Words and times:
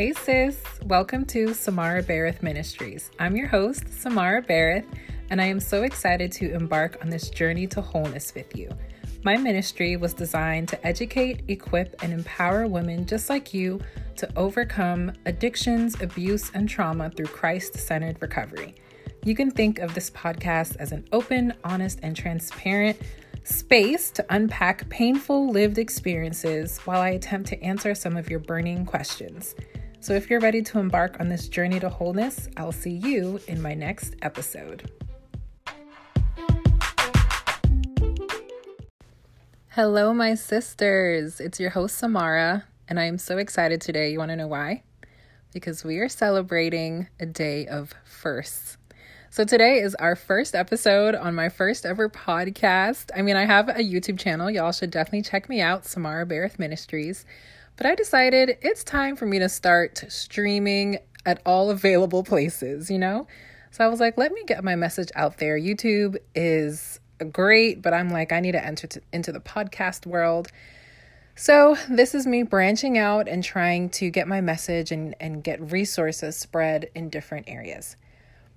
Hey 0.00 0.14
sis, 0.14 0.58
welcome 0.86 1.26
to 1.26 1.52
Samara 1.52 2.02
Bharath 2.02 2.42
Ministries. 2.42 3.10
I'm 3.18 3.36
your 3.36 3.48
host, 3.48 3.86
Samara 3.92 4.42
Bharath, 4.42 4.86
and 5.28 5.42
I 5.42 5.44
am 5.44 5.60
so 5.60 5.82
excited 5.82 6.32
to 6.32 6.54
embark 6.54 6.96
on 7.02 7.10
this 7.10 7.28
journey 7.28 7.66
to 7.66 7.82
wholeness 7.82 8.34
with 8.34 8.56
you. 8.56 8.70
My 9.24 9.36
ministry 9.36 9.98
was 9.98 10.14
designed 10.14 10.68
to 10.68 10.86
educate, 10.86 11.42
equip, 11.48 12.02
and 12.02 12.14
empower 12.14 12.66
women 12.66 13.04
just 13.04 13.28
like 13.28 13.52
you 13.52 13.78
to 14.16 14.38
overcome 14.38 15.12
addictions, 15.26 16.00
abuse, 16.00 16.50
and 16.54 16.66
trauma 16.66 17.10
through 17.10 17.26
Christ 17.26 17.74
centered 17.74 18.16
recovery. 18.22 18.76
You 19.22 19.34
can 19.34 19.50
think 19.50 19.80
of 19.80 19.92
this 19.92 20.08
podcast 20.08 20.76
as 20.76 20.92
an 20.92 21.04
open, 21.12 21.52
honest, 21.62 21.98
and 22.02 22.16
transparent 22.16 22.96
space 23.44 24.10
to 24.12 24.24
unpack 24.30 24.88
painful 24.88 25.50
lived 25.50 25.76
experiences 25.76 26.78
while 26.86 27.02
I 27.02 27.10
attempt 27.10 27.50
to 27.50 27.62
answer 27.62 27.94
some 27.94 28.16
of 28.16 28.30
your 28.30 28.38
burning 28.38 28.86
questions. 28.86 29.54
So, 30.02 30.14
if 30.14 30.30
you're 30.30 30.40
ready 30.40 30.62
to 30.62 30.78
embark 30.78 31.20
on 31.20 31.28
this 31.28 31.46
journey 31.46 31.78
to 31.78 31.90
wholeness, 31.90 32.48
I'll 32.56 32.72
see 32.72 32.92
you 32.92 33.38
in 33.46 33.60
my 33.60 33.74
next 33.74 34.16
episode. 34.22 34.90
Hello, 39.68 40.14
my 40.14 40.34
sisters. 40.36 41.38
It's 41.38 41.60
your 41.60 41.68
host, 41.68 41.98
Samara, 41.98 42.64
and 42.88 42.98
I 42.98 43.04
am 43.04 43.18
so 43.18 43.36
excited 43.36 43.82
today. 43.82 44.10
You 44.10 44.18
want 44.18 44.30
to 44.30 44.36
know 44.36 44.46
why? 44.46 44.84
Because 45.52 45.84
we 45.84 45.98
are 45.98 46.08
celebrating 46.08 47.08
a 47.20 47.26
day 47.26 47.66
of 47.66 47.92
firsts. 48.02 48.78
So, 49.28 49.44
today 49.44 49.80
is 49.80 49.94
our 49.96 50.16
first 50.16 50.54
episode 50.54 51.14
on 51.14 51.34
my 51.34 51.50
first 51.50 51.84
ever 51.84 52.08
podcast. 52.08 53.10
I 53.14 53.20
mean, 53.20 53.36
I 53.36 53.44
have 53.44 53.68
a 53.68 53.74
YouTube 53.74 54.18
channel. 54.18 54.50
Y'all 54.50 54.72
should 54.72 54.90
definitely 54.90 55.22
check 55.22 55.50
me 55.50 55.60
out, 55.60 55.84
Samara 55.84 56.24
Bharath 56.24 56.58
Ministries. 56.58 57.26
But 57.80 57.86
I 57.86 57.94
decided 57.94 58.58
it's 58.60 58.84
time 58.84 59.16
for 59.16 59.24
me 59.24 59.38
to 59.38 59.48
start 59.48 60.04
streaming 60.08 60.98
at 61.24 61.40
all 61.46 61.70
available 61.70 62.22
places, 62.22 62.90
you 62.90 62.98
know? 62.98 63.26
So 63.70 63.82
I 63.82 63.88
was 63.88 64.00
like, 64.00 64.18
let 64.18 64.32
me 64.32 64.44
get 64.46 64.62
my 64.62 64.76
message 64.76 65.08
out 65.14 65.38
there. 65.38 65.58
YouTube 65.58 66.18
is 66.34 67.00
great, 67.32 67.80
but 67.80 67.94
I'm 67.94 68.10
like, 68.10 68.32
I 68.32 68.40
need 68.40 68.52
to 68.52 68.62
enter 68.62 68.86
to, 68.86 69.00
into 69.14 69.32
the 69.32 69.40
podcast 69.40 70.04
world. 70.04 70.48
So, 71.36 71.74
this 71.88 72.14
is 72.14 72.26
me 72.26 72.42
branching 72.42 72.98
out 72.98 73.28
and 73.28 73.42
trying 73.42 73.88
to 73.90 74.10
get 74.10 74.28
my 74.28 74.42
message 74.42 74.92
and, 74.92 75.14
and 75.18 75.42
get 75.42 75.72
resources 75.72 76.36
spread 76.36 76.90
in 76.94 77.08
different 77.08 77.48
areas. 77.48 77.96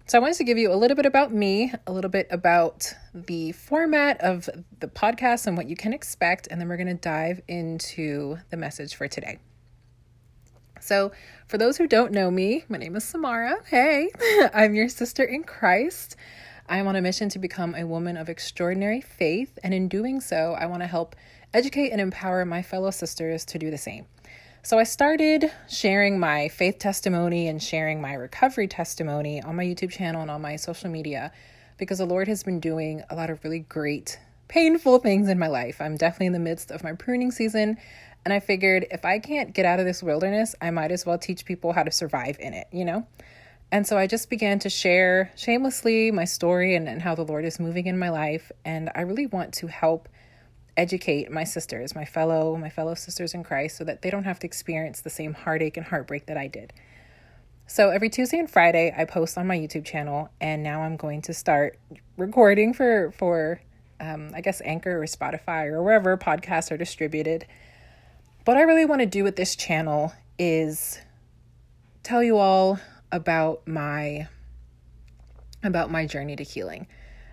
So, 0.05 0.17
I 0.17 0.21
wanted 0.21 0.35
to 0.35 0.43
give 0.43 0.57
you 0.57 0.69
a 0.69 0.75
little 0.75 0.95
bit 0.95 1.05
about 1.05 1.33
me, 1.33 1.71
a 1.87 1.93
little 1.93 2.09
bit 2.09 2.27
about 2.29 2.93
the 3.13 3.53
format 3.53 4.19
of 4.19 4.49
the 4.81 4.89
podcast 4.89 5.47
and 5.47 5.55
what 5.55 5.69
you 5.69 5.77
can 5.77 5.93
expect, 5.93 6.45
and 6.51 6.59
then 6.59 6.67
we're 6.67 6.75
going 6.75 6.87
to 6.87 6.93
dive 6.93 7.39
into 7.47 8.37
the 8.49 8.57
message 8.57 8.95
for 8.95 9.07
today. 9.07 9.39
So, 10.81 11.13
for 11.47 11.57
those 11.57 11.77
who 11.77 11.87
don't 11.87 12.11
know 12.11 12.29
me, 12.29 12.65
my 12.67 12.77
name 12.77 12.97
is 12.97 13.05
Samara. 13.05 13.55
Hey, 13.65 14.09
I'm 14.53 14.75
your 14.75 14.89
sister 14.89 15.23
in 15.23 15.45
Christ. 15.45 16.17
I 16.67 16.79
am 16.79 16.87
on 16.87 16.97
a 16.97 17.01
mission 17.01 17.29
to 17.29 17.39
become 17.39 17.73
a 17.73 17.87
woman 17.87 18.17
of 18.17 18.27
extraordinary 18.27 18.99
faith, 18.99 19.57
and 19.63 19.73
in 19.73 19.87
doing 19.87 20.19
so, 20.19 20.53
I 20.59 20.65
want 20.65 20.81
to 20.81 20.87
help 20.87 21.15
educate 21.53 21.91
and 21.91 22.01
empower 22.01 22.43
my 22.43 22.61
fellow 22.61 22.91
sisters 22.91 23.45
to 23.45 23.57
do 23.57 23.71
the 23.71 23.77
same. 23.77 24.07
So 24.65 24.79
I 24.79 24.85
started 24.85 25.51
sharing 25.67 26.21
my 26.21 26.47
faith 26.47 26.79
testimony 26.79 27.49
and 27.49 27.61
sharing 27.61 27.99
my 27.99 28.13
recovery 28.13 28.69
testimony 28.69 29.41
on 29.41 29.57
my 29.57 29.65
YouTube 29.65 29.91
channel 29.91 30.21
and 30.21 30.31
on 30.31 30.41
my 30.41 30.55
social 30.55 30.89
media 30.89 31.33
because 31.77 31.97
the 31.97 32.05
Lord 32.05 32.29
has 32.29 32.43
been 32.43 32.61
doing 32.61 33.03
a 33.09 33.15
lot 33.15 33.29
of 33.29 33.43
really 33.43 33.59
great, 33.59 34.17
painful 34.47 34.99
things 34.99 35.27
in 35.27 35.37
my 35.37 35.47
life. 35.47 35.81
I'm 35.81 35.97
definitely 35.97 36.27
in 36.27 36.33
the 36.33 36.39
midst 36.39 36.71
of 36.71 36.81
my 36.81 36.93
pruning 36.93 37.29
season. 37.29 37.75
And 38.23 38.33
I 38.33 38.39
figured 38.39 38.85
if 38.89 39.03
I 39.03 39.19
can't 39.19 39.53
get 39.53 39.65
out 39.65 39.81
of 39.81 39.85
this 39.85 40.01
wilderness, 40.01 40.55
I 40.61 40.71
might 40.71 40.93
as 40.93 41.05
well 41.05 41.17
teach 41.17 41.43
people 41.43 41.73
how 41.73 41.83
to 41.83 41.91
survive 41.91 42.37
in 42.39 42.53
it, 42.53 42.67
you 42.71 42.85
know? 42.85 43.05
And 43.69 43.85
so 43.85 43.97
I 43.97 44.07
just 44.07 44.29
began 44.29 44.59
to 44.59 44.69
share 44.69 45.33
shamelessly 45.35 46.09
my 46.11 46.23
story 46.23 46.73
and, 46.75 46.87
and 46.87 47.01
how 47.01 47.15
the 47.15 47.25
Lord 47.25 47.43
is 47.43 47.59
moving 47.59 47.87
in 47.87 47.99
my 47.99 48.11
life. 48.11 48.49
And 48.63 48.89
I 48.95 49.01
really 49.01 49.25
want 49.25 49.55
to 49.55 49.67
help 49.67 50.07
educate 50.75 51.31
my 51.31 51.43
sisters, 51.43 51.95
my 51.95 52.05
fellow 52.05 52.55
my 52.57 52.69
fellow 52.69 52.95
sisters 52.95 53.33
in 53.33 53.43
Christ 53.43 53.77
so 53.77 53.83
that 53.83 54.01
they 54.01 54.09
don't 54.09 54.23
have 54.23 54.39
to 54.39 54.47
experience 54.47 55.01
the 55.01 55.09
same 55.09 55.33
heartache 55.33 55.77
and 55.77 55.85
heartbreak 55.85 56.25
that 56.25 56.37
I 56.37 56.47
did. 56.47 56.73
So 57.67 57.89
every 57.89 58.09
Tuesday 58.09 58.39
and 58.39 58.49
Friday 58.49 58.93
I 58.95 59.05
post 59.05 59.37
on 59.37 59.47
my 59.47 59.57
YouTube 59.57 59.85
channel 59.85 60.29
and 60.41 60.63
now 60.63 60.81
I'm 60.81 60.97
going 60.97 61.21
to 61.23 61.33
start 61.33 61.79
recording 62.17 62.73
for 62.73 63.11
for 63.11 63.61
um, 63.99 64.31
I 64.35 64.41
guess 64.41 64.61
Anchor 64.65 65.01
or 65.01 65.05
Spotify 65.05 65.67
or 65.67 65.81
wherever 65.81 66.17
podcasts 66.17 66.71
are 66.71 66.77
distributed. 66.77 67.45
What 68.45 68.57
I 68.57 68.61
really 68.61 68.85
want 68.85 69.01
to 69.01 69.05
do 69.05 69.23
with 69.23 69.35
this 69.35 69.55
channel 69.55 70.11
is 70.37 70.99
tell 72.01 72.21
you 72.21 72.37
all 72.37 72.79
about 73.11 73.67
my 73.67 74.27
about 75.63 75.89
my 75.89 76.05
journey 76.05 76.35
to 76.35 76.43
healing. 76.43 76.87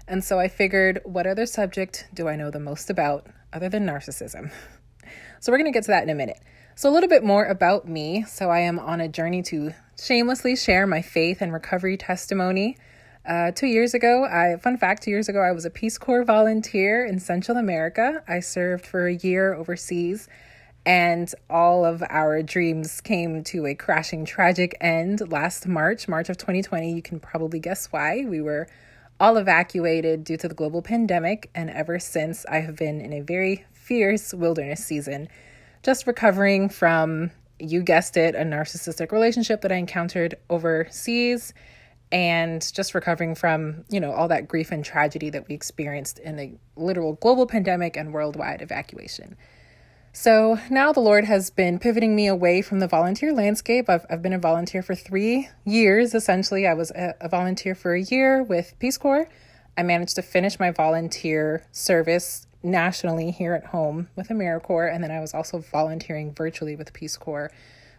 And 0.09 0.25
so 0.25 0.39
I 0.39 0.49
figured, 0.49 1.01
what 1.05 1.27
other 1.27 1.47
subject 1.47 2.09
do 2.13 2.29
I 2.29 2.37
know 2.37 2.51
the 2.51 2.61
most 2.61 2.91
about 2.91 3.27
other 3.53 3.69
than 3.69 3.87
narcissism? 3.87 4.51
So 5.41 5.51
we're 5.51 5.59
going 5.59 5.73
to 5.73 5.77
get 5.77 5.85
to 5.85 5.93
that 5.93 6.03
in 6.03 6.11
a 6.11 6.15
minute. 6.15 6.39
So, 6.75 6.89
a 6.89 6.93
little 6.93 7.09
bit 7.09 7.25
more 7.25 7.45
about 7.45 7.87
me. 7.87 8.25
So, 8.25 8.51
I 8.51 8.61
am 8.61 8.79
on 8.79 9.01
a 9.01 9.09
journey 9.09 9.43
to 9.45 9.75
shamelessly 10.03 10.57
share 10.57 10.87
my 10.87 11.03
faith 11.03 11.43
and 11.43 11.53
recovery 11.53 11.97
testimony. 11.97 12.77
Uh, 13.27 13.51
two 13.51 13.67
years 13.67 13.93
ago, 13.93 14.25
I 14.25 14.57
fun 14.57 14.79
fact: 14.79 15.03
two 15.03 15.11
years 15.11 15.29
ago, 15.29 15.41
I 15.41 15.53
was 15.53 15.65
a 15.65 15.71
Peace 15.71 15.99
Corps 15.99 16.25
volunteer 16.25 17.05
in 17.05 17.19
Central 17.19 17.59
America. 17.59 18.23
I 18.27 18.41
served 18.41 18.87
for 18.87 19.07
a 19.07 19.15
year 19.15 19.53
overseas, 19.53 20.27
and 20.87 21.31
all 21.51 21.85
of 21.85 22.03
our 22.09 22.43
dreams 22.43 23.01
came 23.03 23.45
to 23.45 23.67
a 23.67 23.75
crashing, 23.75 24.25
tragic 24.25 24.75
end 24.81 25.31
last 25.31 25.67
March, 25.67 26.09
March 26.09 26.31
of 26.31 26.39
2020. 26.39 26.95
You 26.95 27.03
can 27.03 27.21
probably 27.21 27.59
guess 27.59 27.89
why. 27.93 28.25
We 28.27 28.41
were 28.41 28.69
all 29.21 29.37
evacuated 29.37 30.25
due 30.25 30.39
to 30.39 30.49
the 30.49 30.55
global 30.55 30.81
pandemic, 30.81 31.51
and 31.55 31.71
ever 31.71 31.99
since 31.99 32.47
I 32.47 32.61
have 32.61 32.75
been 32.75 33.01
in 33.01 33.13
a 33.13 33.21
very 33.21 33.67
fierce 33.73 34.33
wilderness 34.33 34.85
season, 34.85 35.29
just 35.83 36.07
recovering 36.07 36.71
from, 36.71 37.31
you 37.59 37.83
guessed 37.83 38.17
it, 38.17 38.35
a 38.35 38.41
narcissistic 38.41 39.13
relationship 39.13 39.61
that 39.61 39.71
I 39.71 39.77
encountered 39.77 40.37
overseas, 40.49 41.53
and 42.11 42.73
just 42.75 42.95
recovering 42.95 43.35
from, 43.35 43.85
you 43.89 44.01
know, 44.01 44.11
all 44.11 44.27
that 44.29 44.49
grief 44.49 44.73
and 44.73 44.85
tragedy 44.85 45.31
that 45.31 45.47
we 45.47 45.55
experienced 45.55 46.19
in 46.19 46.39
a 46.41 46.55
literal 46.75 47.13
global 47.15 47.47
pandemic 47.47 47.97
and 47.97 48.13
worldwide 48.13 48.63
evacuation. 48.63 49.37
So 50.13 50.59
now 50.69 50.93
the 50.93 51.01
Lord 51.01 51.25
has 51.27 51.51
been 51.51 51.79
pivoting 51.79 52.17
me 52.17 52.27
away 52.27 52.63
from 52.63 52.81
the 52.81 52.89
volunteer 52.89 53.33
landscape. 53.33 53.89
I've, 53.89 54.05
I've 54.11 54.23
been 54.23 54.33
a 54.33 54.39
volunteer 54.39 54.83
for 54.83 54.95
three 54.95 55.49
years, 55.65 56.15
essentially. 56.15 56.67
I 56.67 56.75
was 56.75 56.91
a, 56.91 57.15
a 57.21 57.29
volunteer 57.29 57.77
for 57.77 57.95
a 57.95 58.03
year 58.03 58.43
with 58.43 58.75
Peace 58.81 58.99
Corps. 58.99 59.29
I 59.79 59.85
managed 59.85 60.17
to 60.17 60.23
finish 60.23 60.59
my 60.59 60.73
volunteer 60.73 61.65
service 61.71 62.49
nationally 62.63 63.31
here 63.31 63.55
at 63.55 63.67
home 63.67 64.09
with 64.17 64.29
AmeriCorps, 64.29 64.93
and 64.93 65.03
then 65.03 65.11
I 65.13 65.21
was 65.21 65.33
also 65.33 65.59
volunteering 65.59 66.35
virtually 66.35 66.75
with 66.75 66.93
Peace 66.93 67.17
Corps 67.17 67.51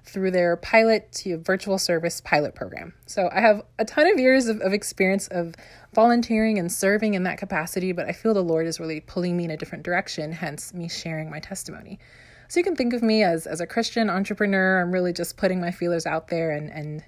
through 0.04 0.32
their 0.32 0.58
pilot 0.58 1.12
to 1.12 1.38
virtual 1.38 1.78
service 1.78 2.22
pilot 2.22 2.56
program. 2.56 2.94
So 3.06 3.30
I 3.32 3.40
have 3.40 3.62
a 3.78 3.86
ton 3.86 4.08
of 4.08 4.20
years 4.20 4.48
of, 4.48 4.60
of 4.62 4.74
experience 4.74 5.28
of 5.28 5.56
volunteering 5.94 6.58
and 6.58 6.72
serving 6.72 7.14
in 7.14 7.24
that 7.24 7.38
capacity, 7.38 7.92
but 7.92 8.08
I 8.08 8.12
feel 8.12 8.34
the 8.34 8.44
Lord 8.44 8.68
is 8.68 8.80
really 8.80 9.00
pulling 9.00 9.38
me 9.38 9.46
in 9.46 9.52
a 9.52 9.58
different 9.58 9.84
direction, 9.84 10.32
hence 10.32 10.74
me 10.74 10.90
sharing 10.90 11.30
my 11.30 11.40
testimony. 11.40 12.00
So 12.48 12.60
you 12.60 12.64
can 12.64 12.76
think 12.76 12.94
of 12.94 13.02
me 13.02 13.24
as, 13.24 13.48
as 13.48 13.62
a 13.62 13.68
Christian 13.68 14.10
entrepreneur. 14.10 14.82
I'm 14.82 14.92
really 14.92 15.14
just 15.14 15.38
putting 15.38 15.62
my 15.62 15.72
feelers 15.72 16.06
out 16.06 16.28
there 16.28 16.52
and, 16.52 16.70
and 16.70 17.04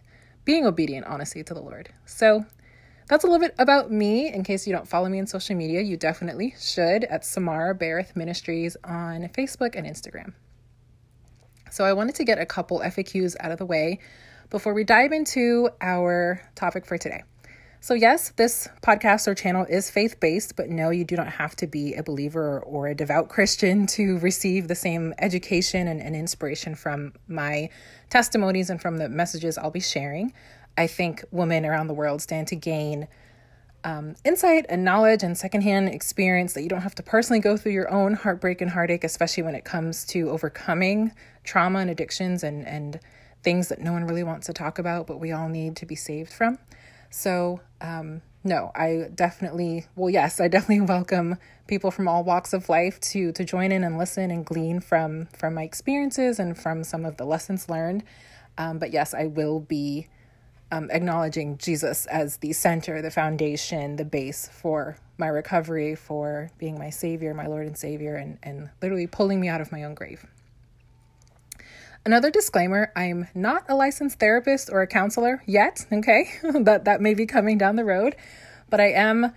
being 0.46 0.66
obedient, 0.66 1.06
honestly, 1.06 1.44
to 1.44 1.54
the 1.54 1.62
Lord. 1.62 1.90
So 2.06 2.46
that's 3.10 3.24
a 3.24 3.28
little 3.28 3.46
bit 3.46 3.56
about 3.60 3.92
me. 3.92 4.32
In 4.32 4.44
case 4.44 4.66
you 4.66 4.74
don't 4.74 4.88
follow 4.88 5.10
me 5.10 5.20
on 5.20 5.28
social 5.28 5.56
media, 5.56 5.82
you 5.82 5.98
definitely 5.98 6.56
should 6.60 7.04
at 7.06 7.26
Samara 7.26 7.78
Bharath 7.78 8.16
Ministries 8.16 8.78
on 8.84 9.24
Facebook 9.30 9.76
and 9.76 9.86
Instagram. 9.86 10.34
So 11.74 11.84
I 11.84 11.94
wanted 11.94 12.14
to 12.16 12.24
get 12.24 12.38
a 12.38 12.46
couple 12.46 12.82
FAQs 12.82 13.36
out 13.40 13.52
of 13.52 13.58
the 13.58 13.66
way 13.66 13.98
before 14.52 14.76
we 14.76 14.84
dive 14.84 15.12
into 15.12 15.72
our 15.82 16.40
topic 16.54 16.86
for 16.86 17.00
today. 17.00 17.24
So, 17.80 17.96
yes, 17.96 18.30
this 18.36 18.70
podcast 18.84 19.26
or 19.28 19.34
channel 19.34 19.66
is 19.68 19.90
faith 19.90 20.20
based, 20.20 20.56
but 20.56 20.70
no, 20.70 20.92
you 20.92 21.04
do 21.04 21.16
not 21.16 21.30
have 21.30 21.56
to 21.56 21.66
be 21.66 21.96
a 21.96 22.04
believer 22.04 22.60
or 22.60 22.90
a 22.90 22.94
devout 22.94 23.28
Christian 23.28 23.88
to 23.98 24.20
receive 24.20 24.68
the 24.68 24.76
same 24.76 25.16
education 25.18 25.88
and, 25.88 26.00
and 26.00 26.16
inspiration 26.16 26.76
from 26.76 27.14
my 27.28 27.72
testimonies 28.12 28.70
and 28.70 28.80
from 28.80 28.98
the 28.98 29.10
messages 29.10 29.58
I'll 29.58 29.72
be 29.72 29.80
sharing. 29.80 30.32
I 30.78 30.86
think 30.86 31.26
women 31.32 31.66
around 31.66 31.88
the 31.88 31.96
world 31.96 32.22
stand 32.22 32.50
to 32.50 32.56
gain 32.56 33.08
um, 33.84 34.16
insight 34.24 34.66
and 34.70 34.84
knowledge 34.84 35.24
and 35.24 35.38
secondhand 35.38 35.90
experience 35.90 36.54
that 36.54 36.64
you 36.64 36.70
don't 36.70 36.82
have 36.82 36.96
to 36.96 37.04
personally 37.04 37.40
go 37.40 37.58
through 37.58 37.74
your 37.74 37.92
own 37.92 38.14
heartbreak 38.14 38.62
and 38.62 38.72
heartache, 38.72 39.04
especially 39.04 39.44
when 39.44 39.56
it 39.56 39.66
comes 39.66 40.06
to 40.06 40.30
overcoming 40.30 41.12
trauma 41.44 41.80
and 41.80 41.90
addictions 41.90 42.44
and, 42.44 42.66
and 42.68 43.00
things 43.44 43.68
that 43.68 43.80
no 43.80 43.92
one 43.92 44.06
really 44.06 44.24
wants 44.24 44.48
to 44.48 44.54
talk 44.54 44.80
about, 44.80 45.06
but 45.06 45.20
we 45.20 45.32
all 45.32 45.50
need 45.50 45.76
to 45.78 45.86
be 45.86 45.96
saved 45.96 46.32
from. 46.32 46.58
So, 47.10 47.62
um, 47.82 48.22
no, 48.44 48.72
I 48.76 49.10
definitely, 49.14 49.86
well, 49.96 50.10
yes, 50.10 50.40
I 50.40 50.48
definitely 50.48 50.82
welcome 50.88 51.38
people 51.68 51.92
from 51.92 52.08
all 52.08 52.24
walks 52.24 52.54
of 52.54 52.68
life 52.70 53.00
to 53.00 53.32
to 53.32 53.46
join 53.46 53.72
in 53.72 53.84
and 53.84 53.98
listen 53.98 54.32
and 54.32 54.46
glean 54.46 54.82
from 54.82 55.28
from 55.28 55.54
my 55.54 55.64
experiences 55.64 56.40
and 56.40 56.58
from 56.58 56.84
some 56.84 57.06
of 57.06 57.18
the 57.18 57.26
lessons 57.26 57.70
learned. 57.70 58.04
Um, 58.58 58.80
but 58.80 58.92
yes, 58.92 59.14
I 59.14 59.28
will 59.28 59.60
be 59.60 60.08
um, 60.74 60.90
acknowledging 60.90 61.58
Jesus 61.60 62.08
as 62.08 62.38
the 62.38 62.52
center, 62.52 63.02
the 63.02 63.12
foundation, 63.12 63.96
the 63.96 64.06
base 64.06 64.50
for 64.52 64.98
my 65.18 65.28
recovery, 65.28 65.94
for 65.94 66.50
being 66.58 66.80
my 66.80 66.90
Savior, 66.90 67.34
my 67.36 67.46
Lord 67.46 67.68
and 67.68 67.78
Savior, 67.78 68.16
and, 68.16 68.40
and 68.42 68.72
literally 68.82 69.06
pulling 69.06 69.40
me 69.40 69.48
out 69.48 69.62
of 69.62 69.72
my 69.72 69.84
own 69.84 69.94
grave. 69.94 70.26
Another 72.06 72.32
disclaimer 72.32 72.92
I'm 72.96 73.28
not 73.36 73.66
a 73.70 73.76
licensed 73.76 74.20
therapist 74.20 74.70
or 74.72 74.82
a 74.82 74.88
counselor 74.88 75.44
yet, 75.46 75.86
okay? 75.94 76.32
that, 76.44 76.86
that 76.86 77.02
may 77.02 77.14
be 77.14 77.28
coming 77.28 77.60
down 77.60 77.76
the 77.76 77.86
road, 77.86 78.16
but 78.70 78.82
I 78.82 78.90
am 78.94 79.32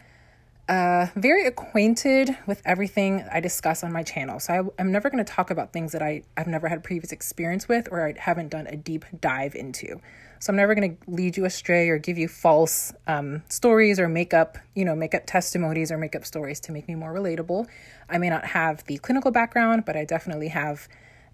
uh, 0.71 1.07
very 1.15 1.47
acquainted 1.47 2.37
with 2.47 2.63
everything 2.65 3.25
I 3.31 3.41
discuss 3.41 3.85
on 3.85 3.93
my 3.93 4.03
channel. 4.03 4.41
So 4.41 4.73
I, 4.79 4.81
am 4.81 4.91
never 4.91 5.11
going 5.11 5.25
to 5.25 5.33
talk 5.33 5.51
about 5.51 5.75
things 5.75 5.93
that 5.93 6.03
I, 6.03 6.23
I've 6.35 6.49
never 6.49 6.69
had 6.69 6.83
previous 6.83 7.13
experience 7.13 7.69
with 7.69 7.89
or 7.93 8.07
I 8.07 8.15
haven't 8.19 8.49
done 8.49 8.67
a 8.67 8.77
deep 8.77 9.05
dive 9.21 9.55
into. 9.55 10.01
So 10.39 10.51
I'm 10.53 10.57
never 10.57 10.75
going 10.75 10.97
to 10.97 11.11
lead 11.11 11.37
you 11.37 11.45
astray 11.45 11.89
or 11.89 11.99
give 11.99 12.19
you 12.19 12.29
false 12.29 12.93
um, 13.07 13.43
stories 13.49 13.99
or 13.99 14.09
make 14.09 14.35
up, 14.35 14.59
you 14.75 14.85
know, 14.85 14.95
make 14.95 15.15
up 15.15 15.27
testimonies 15.27 15.91
or 15.91 15.99
make 15.99 16.15
up 16.15 16.25
stories 16.25 16.61
to 16.61 16.73
make 16.73 16.89
me 16.89 16.95
more 16.95 17.13
relatable. 17.13 17.67
I 18.09 18.19
may 18.19 18.31
not 18.31 18.45
have 18.47 18.85
the 18.85 18.99
clinical 18.99 19.31
background, 19.31 19.85
but 19.85 19.97
I 19.97 20.05
definitely 20.05 20.49
have 20.49 20.89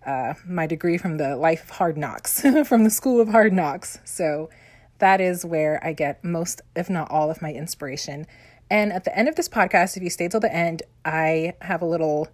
uh, 0.06 0.34
my 0.46 0.66
degree 0.66 0.98
from 0.98 1.16
the 1.16 1.36
life 1.36 1.64
of 1.64 1.70
hard 1.70 1.96
knocks, 1.96 2.40
from 2.64 2.84
the 2.84 2.90
school 2.90 3.20
of 3.20 3.28
hard 3.28 3.52
knocks. 3.52 3.98
So 4.04 4.50
that 4.98 5.20
is 5.20 5.44
where 5.44 5.84
I 5.84 5.92
get 5.92 6.22
most, 6.24 6.62
if 6.76 6.88
not 6.88 7.10
all, 7.10 7.30
of 7.30 7.42
my 7.42 7.52
inspiration. 7.52 8.26
And 8.70 8.92
at 8.92 9.04
the 9.04 9.16
end 9.16 9.28
of 9.28 9.36
this 9.36 9.48
podcast, 9.48 9.96
if 9.96 10.02
you 10.02 10.10
stay 10.10 10.28
till 10.28 10.40
the 10.40 10.54
end, 10.54 10.82
I 11.04 11.54
have 11.60 11.82
a 11.82 11.86
little 11.86 12.28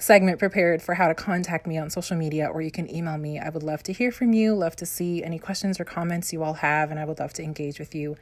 segment 0.00 0.38
prepared 0.38 0.82
for 0.82 0.94
how 0.94 1.08
to 1.08 1.14
contact 1.14 1.66
me 1.66 1.76
on 1.76 1.90
social 1.90 2.16
media 2.16 2.46
or 2.46 2.62
you 2.62 2.70
can 2.70 2.92
email 2.92 3.18
me. 3.18 3.38
I 3.38 3.50
would 3.50 3.62
love 3.62 3.82
to 3.84 3.92
hear 3.92 4.10
from 4.10 4.32
you, 4.32 4.54
love 4.54 4.74
to 4.76 4.86
see 4.86 5.22
any 5.22 5.38
questions 5.38 5.78
or 5.78 5.84
comments 5.84 6.32
you 6.32 6.42
all 6.42 6.54
have, 6.54 6.90
and 6.90 6.98
I 6.98 7.04
would 7.04 7.18
love 7.18 7.34
to 7.34 7.42
engage 7.42 7.78
with 7.78 7.94
you 7.94 8.16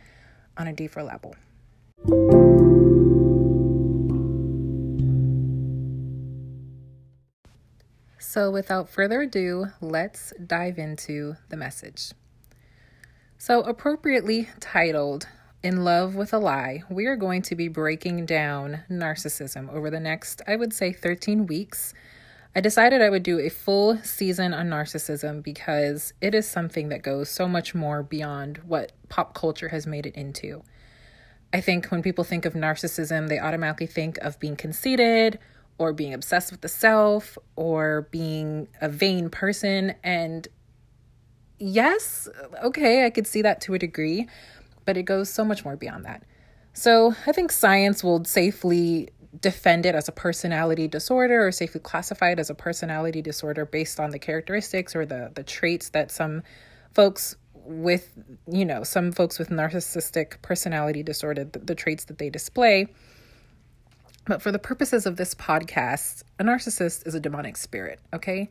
on 0.56 0.66
a 0.66 0.72
deeper 0.72 1.02
level. 1.04 1.36
So, 8.18 8.50
without 8.50 8.90
further 8.90 9.22
ado, 9.22 9.66
let's 9.80 10.32
dive 10.44 10.78
into 10.78 11.36
the 11.48 11.56
message. 11.56 12.12
So, 13.38 13.60
appropriately 13.62 14.48
titled 14.60 15.28
in 15.68 15.84
Love 15.84 16.14
with 16.14 16.32
a 16.32 16.38
Lie, 16.38 16.82
we 16.88 17.04
are 17.04 17.14
going 17.14 17.42
to 17.42 17.54
be 17.54 17.68
breaking 17.68 18.24
down 18.24 18.84
narcissism 18.90 19.70
over 19.70 19.90
the 19.90 20.00
next, 20.00 20.40
I 20.46 20.56
would 20.56 20.72
say, 20.72 20.94
13 20.94 21.46
weeks. 21.46 21.92
I 22.56 22.62
decided 22.62 23.02
I 23.02 23.10
would 23.10 23.22
do 23.22 23.38
a 23.38 23.50
full 23.50 23.98
season 23.98 24.54
on 24.54 24.70
narcissism 24.70 25.42
because 25.42 26.14
it 26.22 26.34
is 26.34 26.48
something 26.48 26.88
that 26.88 27.02
goes 27.02 27.28
so 27.28 27.46
much 27.46 27.74
more 27.74 28.02
beyond 28.02 28.62
what 28.66 28.92
pop 29.10 29.34
culture 29.34 29.68
has 29.68 29.86
made 29.86 30.06
it 30.06 30.14
into. 30.14 30.62
I 31.52 31.60
think 31.60 31.88
when 31.88 32.02
people 32.02 32.24
think 32.24 32.46
of 32.46 32.54
narcissism, 32.54 33.28
they 33.28 33.38
automatically 33.38 33.86
think 33.86 34.16
of 34.22 34.40
being 34.40 34.56
conceited 34.56 35.38
or 35.76 35.92
being 35.92 36.14
obsessed 36.14 36.50
with 36.50 36.62
the 36.62 36.68
self 36.68 37.36
or 37.56 38.08
being 38.10 38.68
a 38.80 38.88
vain 38.88 39.28
person. 39.28 39.96
And 40.02 40.48
yes, 41.58 42.26
okay, 42.64 43.04
I 43.04 43.10
could 43.10 43.26
see 43.26 43.42
that 43.42 43.60
to 43.62 43.74
a 43.74 43.78
degree 43.78 44.28
but 44.88 44.96
it 44.96 45.02
goes 45.02 45.28
so 45.28 45.44
much 45.44 45.66
more 45.66 45.76
beyond 45.76 46.06
that. 46.06 46.22
So 46.72 47.14
I 47.26 47.32
think 47.32 47.52
science 47.52 48.02
will 48.02 48.24
safely 48.24 49.10
defend 49.38 49.84
it 49.84 49.94
as 49.94 50.08
a 50.08 50.12
personality 50.12 50.88
disorder 50.88 51.46
or 51.46 51.52
safely 51.52 51.78
classify 51.78 52.30
it 52.30 52.38
as 52.38 52.48
a 52.48 52.54
personality 52.54 53.20
disorder 53.20 53.66
based 53.66 54.00
on 54.00 54.12
the 54.12 54.18
characteristics 54.18 54.96
or 54.96 55.04
the 55.04 55.30
the 55.34 55.42
traits 55.42 55.90
that 55.90 56.10
some 56.10 56.42
folks 56.94 57.36
with 57.52 58.14
you 58.50 58.64
know 58.64 58.82
some 58.82 59.12
folks 59.12 59.38
with 59.38 59.50
narcissistic 59.50 60.40
personality 60.40 61.02
disorder 61.02 61.44
the, 61.44 61.58
the 61.58 61.74
traits 61.74 62.06
that 62.06 62.16
they 62.16 62.30
display. 62.30 62.86
But 64.26 64.40
for 64.40 64.50
the 64.50 64.58
purposes 64.58 65.04
of 65.04 65.16
this 65.16 65.34
podcast 65.34 66.22
a 66.38 66.44
narcissist 66.44 67.06
is 67.06 67.14
a 67.14 67.20
demonic 67.20 67.58
spirit 67.58 68.00
okay? 68.14 68.48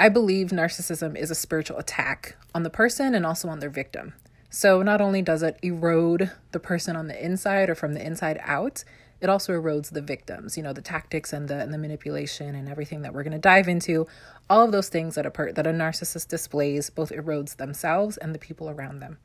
I 0.00 0.08
believe 0.08 0.48
narcissism 0.48 1.16
is 1.16 1.30
a 1.30 1.36
spiritual 1.36 1.78
attack 1.78 2.34
on 2.56 2.64
the 2.64 2.70
person 2.70 3.14
and 3.14 3.24
also 3.24 3.46
on 3.48 3.60
their 3.60 3.70
victim 3.70 4.14
so 4.54 4.82
not 4.82 5.00
only 5.00 5.22
does 5.22 5.42
it 5.42 5.58
erode 5.62 6.30
the 6.50 6.60
person 6.60 6.94
on 6.94 7.08
the 7.08 7.24
inside 7.24 7.70
or 7.70 7.74
from 7.74 7.94
the 7.94 8.04
inside 8.04 8.38
out, 8.42 8.84
it 9.22 9.30
also 9.30 9.54
erodes 9.54 9.92
the 9.92 10.02
victims, 10.02 10.58
you 10.58 10.62
know, 10.62 10.74
the 10.74 10.82
tactics 10.82 11.32
and 11.32 11.48
the 11.48 11.58
and 11.58 11.72
the 11.72 11.78
manipulation 11.78 12.54
and 12.54 12.68
everything 12.68 13.00
that 13.00 13.14
we're 13.14 13.22
going 13.22 13.32
to 13.32 13.38
dive 13.38 13.66
into. 13.66 14.06
All 14.50 14.62
of 14.62 14.70
those 14.70 14.90
things 14.90 15.14
that 15.14 15.24
a 15.24 15.30
per- 15.30 15.52
that 15.52 15.66
a 15.66 15.70
narcissist 15.70 16.28
displays 16.28 16.90
both 16.90 17.10
erodes 17.10 17.56
themselves 17.56 18.18
and 18.18 18.34
the 18.34 18.38
people 18.38 18.68
around 18.68 19.00
them. 19.00 19.16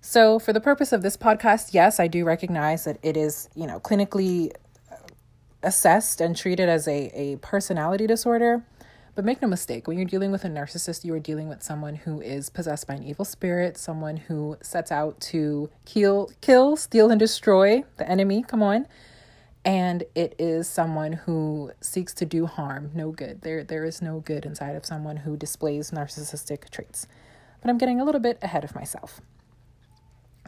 So, 0.00 0.40
for 0.40 0.52
the 0.52 0.60
purpose 0.60 0.92
of 0.92 1.02
this 1.02 1.16
podcast, 1.16 1.72
yes, 1.72 2.00
I 2.00 2.08
do 2.08 2.24
recognize 2.24 2.82
that 2.84 2.98
it 3.04 3.16
is, 3.16 3.48
you 3.54 3.68
know, 3.68 3.78
clinically 3.78 4.50
assessed 5.62 6.20
and 6.20 6.36
treated 6.36 6.68
as 6.68 6.88
a, 6.88 7.10
a 7.14 7.36
personality 7.36 8.08
disorder. 8.08 8.64
But 9.14 9.26
make 9.26 9.42
no 9.42 9.48
mistake, 9.48 9.86
when 9.86 9.98
you're 9.98 10.06
dealing 10.06 10.32
with 10.32 10.44
a 10.44 10.48
narcissist, 10.48 11.04
you 11.04 11.12
are 11.12 11.20
dealing 11.20 11.46
with 11.46 11.62
someone 11.62 11.96
who 11.96 12.22
is 12.22 12.48
possessed 12.48 12.86
by 12.86 12.94
an 12.94 13.02
evil 13.02 13.26
spirit, 13.26 13.76
someone 13.76 14.16
who 14.16 14.56
sets 14.62 14.90
out 14.90 15.20
to 15.20 15.68
kill, 15.84 16.30
kill, 16.40 16.76
steal, 16.76 17.10
and 17.10 17.20
destroy 17.20 17.84
the 17.98 18.08
enemy. 18.08 18.42
Come 18.42 18.62
on. 18.62 18.86
And 19.66 20.04
it 20.14 20.34
is 20.38 20.66
someone 20.66 21.12
who 21.12 21.72
seeks 21.80 22.14
to 22.14 22.24
do 22.24 22.46
harm, 22.46 22.90
no 22.94 23.10
good. 23.12 23.42
There, 23.42 23.62
there 23.62 23.84
is 23.84 24.00
no 24.00 24.20
good 24.20 24.46
inside 24.46 24.76
of 24.76 24.86
someone 24.86 25.18
who 25.18 25.36
displays 25.36 25.90
narcissistic 25.90 26.70
traits. 26.70 27.06
But 27.60 27.68
I'm 27.68 27.78
getting 27.78 28.00
a 28.00 28.04
little 28.04 28.20
bit 28.20 28.38
ahead 28.40 28.64
of 28.64 28.74
myself. 28.74 29.20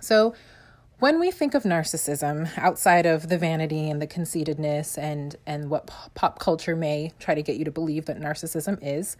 So, 0.01 0.35
when 0.99 1.21
we 1.21 1.31
think 1.31 1.55
of 1.55 1.65
narcissism 1.65 2.49
outside 2.57 3.07
of 3.07 3.29
the 3.29 3.39
vanity 3.39 3.91
and 3.91 4.01
the 4.01 4.07
conceitedness 4.07 4.97
and 4.97 5.37
and 5.47 5.71
what 5.71 5.91
pop 6.15 6.39
culture 6.39 6.77
may 6.77 7.13
try 7.19 7.35
to 7.35 7.43
get 7.43 7.57
you 7.57 7.65
to 7.65 7.71
believe 7.71 8.07
that 8.07 8.19
narcissism 8.19 8.79
is 8.83 9.17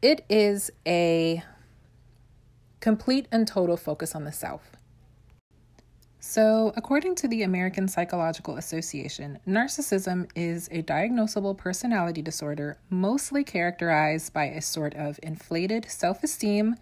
it 0.00 0.24
is 0.28 0.70
a 0.86 1.42
complete 2.80 3.28
and 3.30 3.46
total 3.46 3.76
focus 3.76 4.14
on 4.14 4.24
the 4.24 4.32
self. 4.32 4.76
So, 6.18 6.72
according 6.76 7.16
to 7.16 7.28
the 7.28 7.42
American 7.42 7.88
Psychological 7.88 8.56
Association, 8.56 9.38
narcissism 9.46 10.30
is 10.36 10.68
a 10.70 10.82
diagnosable 10.82 11.56
personality 11.56 12.22
disorder 12.22 12.78
mostly 12.90 13.42
characterized 13.42 14.32
by 14.32 14.44
a 14.44 14.60
sort 14.60 14.94
of 14.94 15.18
inflated 15.22 15.88
self 15.88 16.22
esteem 16.22 16.76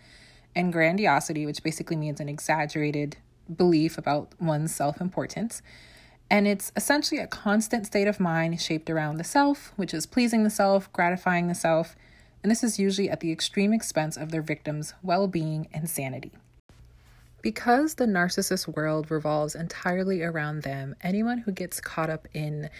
and 0.55 0.73
grandiosity, 0.73 1.47
which 1.47 1.63
basically 1.63 1.97
means 1.97 2.21
an 2.21 2.29
exaggerated 2.29 3.17
belief 3.57 3.99
about 3.99 4.33
one's 4.41 4.75
self 4.75 5.01
importance. 5.01 5.63
And 6.31 6.47
it's 6.47 6.71
essentially 6.77 7.21
a 7.21 7.27
constant 7.27 7.87
state 7.87 8.07
of 8.07 8.21
mind 8.21 8.61
shaped 8.61 8.89
around 8.89 9.17
the 9.17 9.25
self, 9.25 9.73
which 9.77 9.93
is 9.93 10.07
pleasing 10.07 10.45
the 10.45 10.51
self, 10.51 10.93
gratifying 10.93 11.49
the 11.49 11.55
self, 11.57 11.97
and 12.43 12.51
this 12.51 12.63
is 12.63 12.79
usually 12.79 13.11
at 13.11 13.21
the 13.21 13.33
extreme 13.33 13.73
expense 13.73 14.17
of 14.17 14.31
their 14.31 14.43
victims' 14.43 14.95
well 15.03 15.27
being 15.27 15.69
and 15.73 15.91
sanity. 15.91 16.33
Because 17.43 17.95
the 17.95 18.07
narcissist 18.07 18.69
world 18.69 19.11
revolves 19.11 19.55
entirely 19.55 20.23
around 20.23 20.63
them, 20.63 20.95
anyone 21.03 21.39
who 21.39 21.53
gets 21.53 21.81
caught 21.81 22.11
up 22.11 22.29
in, 22.33 22.71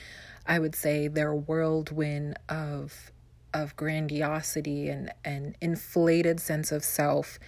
I 0.47 0.59
would 0.59 0.75
say, 0.75 1.09
their 1.09 1.35
whirlwind 1.35 2.39
of 2.49 3.11
of 3.53 3.75
grandiosity 3.75 4.89
and 4.89 5.13
an 5.25 5.57
inflated 5.61 6.39
sense 6.39 6.71
of 6.71 6.85
self, 6.85 7.41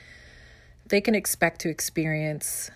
they 0.86 1.00
can 1.00 1.14
expect 1.14 1.60
to 1.60 1.68
experience 1.68 2.72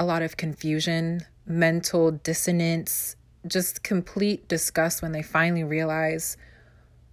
a 0.00 0.04
lot 0.04 0.22
of 0.22 0.38
confusion, 0.38 1.20
mental 1.44 2.10
dissonance, 2.10 3.16
just 3.46 3.82
complete 3.82 4.48
disgust 4.48 5.02
when 5.02 5.12
they 5.12 5.22
finally 5.22 5.62
realize 5.62 6.38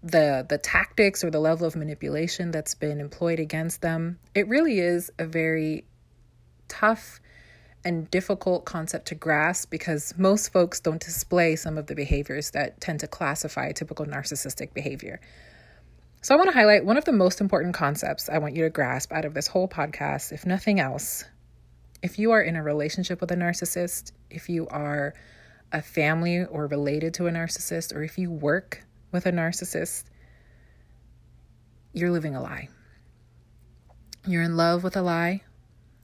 the 0.02 0.46
the 0.48 0.58
tactics 0.58 1.22
or 1.22 1.30
the 1.30 1.40
level 1.40 1.68
of 1.68 1.76
manipulation 1.76 2.50
that's 2.50 2.76
been 2.76 3.02
employed 3.02 3.40
against 3.40 3.82
them. 3.82 4.18
It 4.34 4.48
really 4.48 4.80
is 4.80 5.12
a 5.20 5.26
very 5.26 5.84
tough 6.70 7.20
and 7.84 8.10
difficult 8.10 8.64
concept 8.64 9.08
to 9.10 9.16
grasp 9.16 9.70
because 9.70 10.14
most 10.18 10.54
folks 10.54 10.80
don't 10.80 11.02
display 11.02 11.58
some 11.58 11.78
of 11.78 11.88
the 11.88 11.96
behaviors 11.96 12.52
that 12.52 12.80
tend 12.80 13.02
to 13.02 13.08
classify 13.08 13.74
typical 13.74 14.06
narcissistic 14.06 14.74
behavior. 14.74 15.20
So, 16.22 16.34
I 16.34 16.38
want 16.38 16.50
to 16.52 16.58
highlight 16.58 16.86
one 16.86 16.98
of 16.98 17.04
the 17.04 17.12
most 17.12 17.42
important 17.42 17.74
concepts 17.74 18.30
I 18.30 18.38
want 18.38 18.56
you 18.56 18.64
to 18.64 18.70
grasp 18.70 19.12
out 19.12 19.26
of 19.26 19.34
this 19.34 19.48
whole 19.48 19.68
podcast, 19.68 20.32
if 20.32 20.46
nothing 20.46 20.80
else, 20.80 21.26
if 22.02 22.20
you 22.20 22.32
are 22.32 22.42
in 22.42 22.56
a 22.56 22.64
relationship 22.64 23.22
with 23.22 23.32
a 23.32 23.36
narcissist, 23.36 24.12
if 24.30 24.50
you 24.50 24.68
are 24.68 25.14
a 25.72 25.82
family 25.82 26.46
or 26.46 26.68
related 26.68 27.14
to 27.16 27.28
a 27.28 27.32
narcissist, 27.32 27.96
or 27.96 28.04
if 28.04 28.18
you 28.18 28.32
work 28.32 28.84
with 29.12 29.26
a 29.26 29.32
narcissist, 29.32 30.06
you're 31.94 32.12
living 32.12 32.36
a 32.36 32.42
lie. 32.42 32.70
You're 34.26 34.44
in 34.44 34.58
love 34.58 34.84
with 34.84 34.96
a 34.96 35.02
lie. 35.02 35.42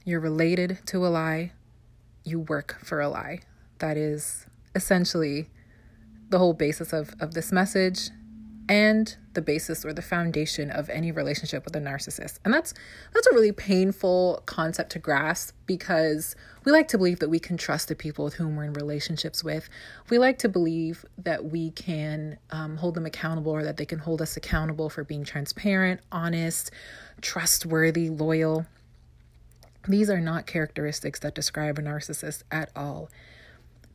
You're 0.05 0.19
related 0.19 0.79
to 0.87 1.05
a 1.05 1.09
lie. 1.09 1.51
You 2.23 2.39
work 2.39 2.79
for 2.83 2.99
a 2.99 3.09
lie. 3.09 3.41
That 3.79 3.97
is 3.97 4.45
essentially 4.75 5.49
the 6.29 6.39
whole 6.39 6.53
basis 6.53 6.93
of, 6.93 7.13
of 7.19 7.33
this 7.33 7.51
message. 7.51 8.09
And 8.69 9.17
the 9.33 9.41
basis 9.41 9.83
or 9.83 9.93
the 9.93 10.01
foundation 10.01 10.69
of 10.69 10.89
any 10.89 11.11
relationship 11.11 11.65
with 11.65 11.75
a 11.75 11.79
narcissist. 11.79 12.39
And 12.45 12.53
that's 12.53 12.73
that's 13.13 13.27
a 13.27 13.33
really 13.33 13.51
painful 13.51 14.41
concept 14.45 14.91
to 14.91 14.99
grasp 14.99 15.55
because 15.65 16.35
we 16.63 16.71
like 16.71 16.87
to 16.89 16.97
believe 16.97 17.19
that 17.19 17.29
we 17.29 17.39
can 17.39 17.57
trust 17.57 17.87
the 17.87 17.95
people 17.95 18.23
with 18.23 18.35
whom 18.35 18.55
we're 18.55 18.65
in 18.65 18.73
relationships 18.73 19.43
with. 19.43 19.69
We 20.09 20.17
like 20.17 20.37
to 20.39 20.49
believe 20.49 21.03
that 21.17 21.45
we 21.45 21.71
can 21.71 22.37
um, 22.51 22.77
hold 22.77 22.95
them 22.95 23.05
accountable 23.05 23.51
or 23.51 23.63
that 23.63 23.77
they 23.77 23.85
can 23.85 23.99
hold 23.99 24.21
us 24.21 24.37
accountable 24.37 24.89
for 24.89 25.03
being 25.03 25.23
transparent, 25.23 26.01
honest, 26.11 26.71
trustworthy, 27.21 28.09
loyal. 28.09 28.65
These 29.87 30.09
are 30.09 30.21
not 30.21 30.45
characteristics 30.45 31.19
that 31.19 31.35
describe 31.35 31.77
a 31.77 31.81
narcissist 31.81 32.43
at 32.51 32.69
all. 32.75 33.09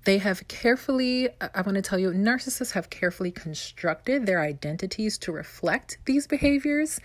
They 0.09 0.17
have 0.17 0.49
carefully, 0.49 1.29
I 1.39 1.61
want 1.61 1.75
to 1.75 1.83
tell 1.83 1.99
you, 1.99 2.13
narcissists 2.13 2.73
have 2.73 2.89
carefully 2.89 3.31
constructed 3.31 4.25
their 4.25 4.41
identities 4.41 5.19
to 5.19 5.33
reflect 5.33 5.99
these 6.07 6.27
behaviors, 6.27 6.99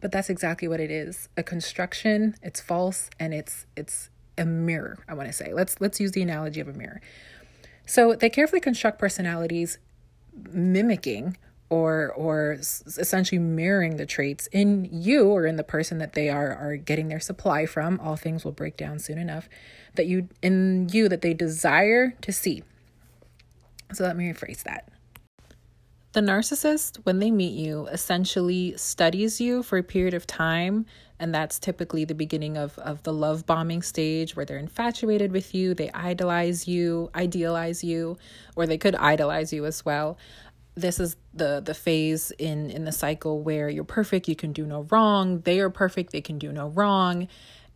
but 0.00 0.10
that's 0.10 0.30
exactly 0.30 0.66
what 0.66 0.80
it 0.80 0.90
is. 0.90 1.28
A 1.36 1.42
construction, 1.42 2.34
it's 2.42 2.62
false 2.62 3.10
and 3.20 3.34
it's 3.34 3.66
it's 3.76 4.08
a 4.38 4.46
mirror, 4.46 4.96
I 5.06 5.12
want 5.12 5.28
to 5.28 5.34
say. 5.34 5.52
Let's 5.52 5.82
let's 5.82 6.00
use 6.00 6.12
the 6.12 6.22
analogy 6.22 6.60
of 6.60 6.68
a 6.68 6.72
mirror. 6.72 7.02
So 7.84 8.14
they 8.14 8.30
carefully 8.30 8.60
construct 8.60 8.98
personalities 8.98 9.76
mimicking 10.50 11.36
or 11.68 12.12
or 12.12 12.52
essentially 12.60 13.38
mirroring 13.38 13.96
the 13.96 14.06
traits 14.06 14.48
in 14.52 14.88
you 14.92 15.26
or 15.26 15.46
in 15.46 15.56
the 15.56 15.64
person 15.64 15.98
that 15.98 16.12
they 16.12 16.28
are 16.28 16.54
are 16.54 16.76
getting 16.76 17.08
their 17.08 17.20
supply 17.20 17.66
from 17.66 17.98
all 18.00 18.16
things 18.16 18.44
will 18.44 18.52
break 18.52 18.76
down 18.76 18.98
soon 18.98 19.18
enough 19.18 19.48
that 19.96 20.06
you 20.06 20.28
in 20.42 20.88
you 20.92 21.08
that 21.08 21.22
they 21.22 21.34
desire 21.34 22.12
to 22.22 22.32
see. 22.32 22.62
So 23.92 24.04
let 24.04 24.16
me 24.16 24.32
rephrase 24.32 24.62
that. 24.64 24.88
The 26.12 26.20
narcissist 26.20 26.98
when 27.04 27.18
they 27.18 27.30
meet 27.30 27.52
you 27.52 27.88
essentially 27.88 28.74
studies 28.76 29.40
you 29.40 29.62
for 29.62 29.76
a 29.76 29.82
period 29.82 30.14
of 30.14 30.26
time 30.26 30.86
and 31.18 31.34
that's 31.34 31.58
typically 31.58 32.04
the 32.04 32.14
beginning 32.14 32.56
of 32.56 32.78
of 32.78 33.02
the 33.02 33.12
love 33.12 33.44
bombing 33.44 33.82
stage 33.82 34.34
where 34.34 34.46
they're 34.46 34.56
infatuated 34.56 35.30
with 35.30 35.54
you 35.54 35.74
they 35.74 35.90
idolize 35.90 36.66
you 36.66 37.10
idealize 37.14 37.84
you 37.84 38.16
or 38.54 38.66
they 38.66 38.78
could 38.78 38.94
idolize 38.94 39.52
you 39.52 39.66
as 39.66 39.84
well 39.84 40.16
this 40.76 41.00
is 41.00 41.16
the 41.34 41.60
the 41.64 41.74
phase 41.74 42.30
in 42.38 42.70
in 42.70 42.84
the 42.84 42.92
cycle 42.92 43.42
where 43.42 43.68
you're 43.68 43.84
perfect 43.84 44.28
you 44.28 44.36
can 44.36 44.52
do 44.52 44.66
no 44.66 44.86
wrong 44.90 45.40
they 45.40 45.58
are 45.58 45.70
perfect 45.70 46.12
they 46.12 46.20
can 46.20 46.38
do 46.38 46.52
no 46.52 46.68
wrong 46.68 47.26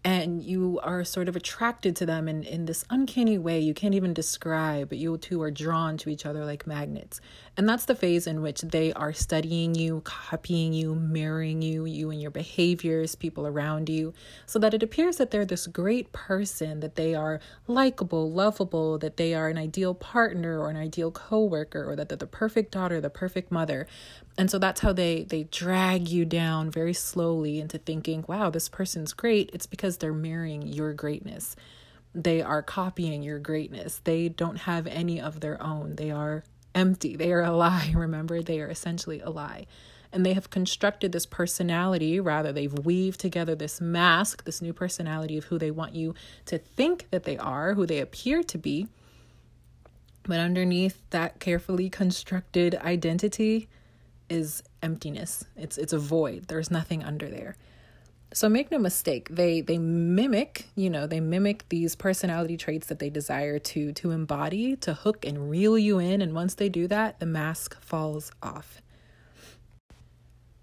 and 0.05 0.43
you 0.43 0.81
are 0.83 1.05
sort 1.05 1.29
of 1.29 1.37
attracted 1.37 1.95
to 1.97 2.07
them 2.07 2.27
in, 2.27 2.43
in 2.45 2.65
this 2.65 2.85
uncanny 2.89 3.37
way 3.37 3.61
you 3.61 3.75
can't 3.75 3.95
even 3.95 4.15
describe, 4.15 4.89
but 4.89 4.99
you 4.99 5.17
two 5.19 5.43
are 5.43 5.51
drawn 5.51 5.99
to 5.99 6.09
each 6.09 6.25
other 6.25 6.45
like 6.45 6.67
magnets. 6.67 7.21
And 7.57 7.69
that's 7.69 7.85
the 7.85 7.95
phase 7.95 8.27
in 8.27 8.43
which 8.43 8.63
they 8.63 8.93
are 8.95 9.13
studying 9.13 9.75
you, 9.75 10.01
copying 10.05 10.73
you, 10.73 10.95
mirroring 10.95 11.61
you, 11.61 11.85
you 11.85 12.11
and 12.11 12.21
your 12.21 12.31
behaviors, 12.31 13.15
people 13.15 13.47
around 13.47 13.89
you, 13.89 14.15
so 14.47 14.59
that 14.61 14.73
it 14.73 14.83
appears 14.83 15.17
that 15.17 15.31
they're 15.31 15.45
this 15.45 15.67
great 15.67 16.13
person, 16.13 16.81
that 16.81 16.95
they 16.95 17.15
are 17.15 17.41
likable, 17.67 18.31
lovable, 18.31 18.99
that 18.99 19.17
they 19.17 19.35
are 19.35 19.49
an 19.49 19.59
ideal 19.59 19.95
partner 19.95 20.59
or 20.59 20.71
an 20.71 20.77
ideal 20.77 21.11
coworker, 21.11 21.85
or 21.85 21.97
that 21.97 22.09
they're 22.09 22.17
the 22.17 22.27
perfect 22.27 22.71
daughter, 22.73 23.01
the 23.01 23.11
perfect 23.11 23.51
mother. 23.51 23.87
And 24.39 24.51
so 24.51 24.59
that's 24.59 24.81
how 24.81 24.93
they 24.93 25.25
they 25.25 25.43
drag 25.45 26.09
you 26.09 26.25
down 26.25 26.71
very 26.71 26.95
slowly 26.95 27.61
into 27.61 27.79
thinking, 27.79 28.25
wow, 28.29 28.49
this 28.49 28.69
person's 28.69 29.13
great. 29.13 29.51
It's 29.53 29.67
because 29.67 29.99
they're 29.99 30.13
mirroring 30.13 30.63
your 30.63 30.95
greatness. 30.95 31.57
They 32.15 32.41
are 32.41 32.63
copying 32.63 33.23
your 33.23 33.39
greatness. 33.39 34.01
They 34.03 34.29
don't 34.29 34.61
have 34.61 34.87
any 34.87 35.21
of 35.21 35.41
their 35.41 35.63
own. 35.63 35.97
They 35.97 36.11
are 36.11 36.45
empty. 36.75 37.17
They 37.17 37.33
are 37.33 37.43
a 37.43 37.53
lie. 37.53 37.93
Remember, 37.95 38.43
they 38.43 38.61
are 38.61 38.69
essentially 38.69 39.21
a 39.21 39.31
lie. 39.31 39.67
And 40.13 40.27
they 40.27 40.33
have 40.33 40.51
constructed 40.51 41.13
this 41.13 41.27
personality, 41.27 42.19
rather, 42.19 42.53
they've 42.53 42.73
weaved 42.73 43.21
together 43.21 43.55
this 43.55 43.81
mask, 43.81 44.45
this 44.45 44.61
new 44.61 44.73
personality 44.73 45.39
of 45.39 45.45
who 45.45 45.59
they 45.59 45.71
want 45.71 45.95
you 45.95 46.15
to 46.47 46.59
think 46.59 47.09
that 47.11 47.23
they 47.23 47.39
are, 47.39 47.75
who 47.75 47.87
they 47.87 48.01
appear 48.01 48.43
to 48.43 48.59
be. 48.59 48.89
But 50.25 50.41
underneath 50.41 51.01
that 51.11 51.39
carefully 51.39 51.89
constructed 51.89 52.75
identity, 52.75 53.69
is 54.31 54.63
emptiness. 54.83 55.45
It's 55.57 55.77
it's 55.77 55.93
a 55.93 55.99
void. 55.99 56.47
There's 56.49 56.71
nothing 56.71 57.03
under 57.03 57.29
there. 57.29 57.57
So 58.33 58.49
make 58.49 58.71
no 58.71 58.79
mistake, 58.79 59.29
they 59.29 59.61
they 59.61 59.79
mimic, 59.79 60.67
you 60.77 60.89
know, 60.89 61.09
they 61.09 61.19
mimic 61.19 61.69
these 61.69 61.97
personality 61.97 62.57
traits 62.57 62.87
that 62.87 63.01
they 63.01 63.11
desire 63.11 63.59
to 63.59 63.93
to 63.95 64.13
embody, 64.13 64.77
to 64.77 64.95
hook 64.95 65.25
and 65.25 65.51
reel 65.51 65.77
you 65.77 65.99
in, 65.99 66.23
and 66.23 66.33
once 66.33 66.55
they 66.55 66.69
do 66.69 66.87
that, 66.89 67.19
the 67.19 67.27
mask 67.27 67.81
falls 67.83 68.31
off. 68.41 68.81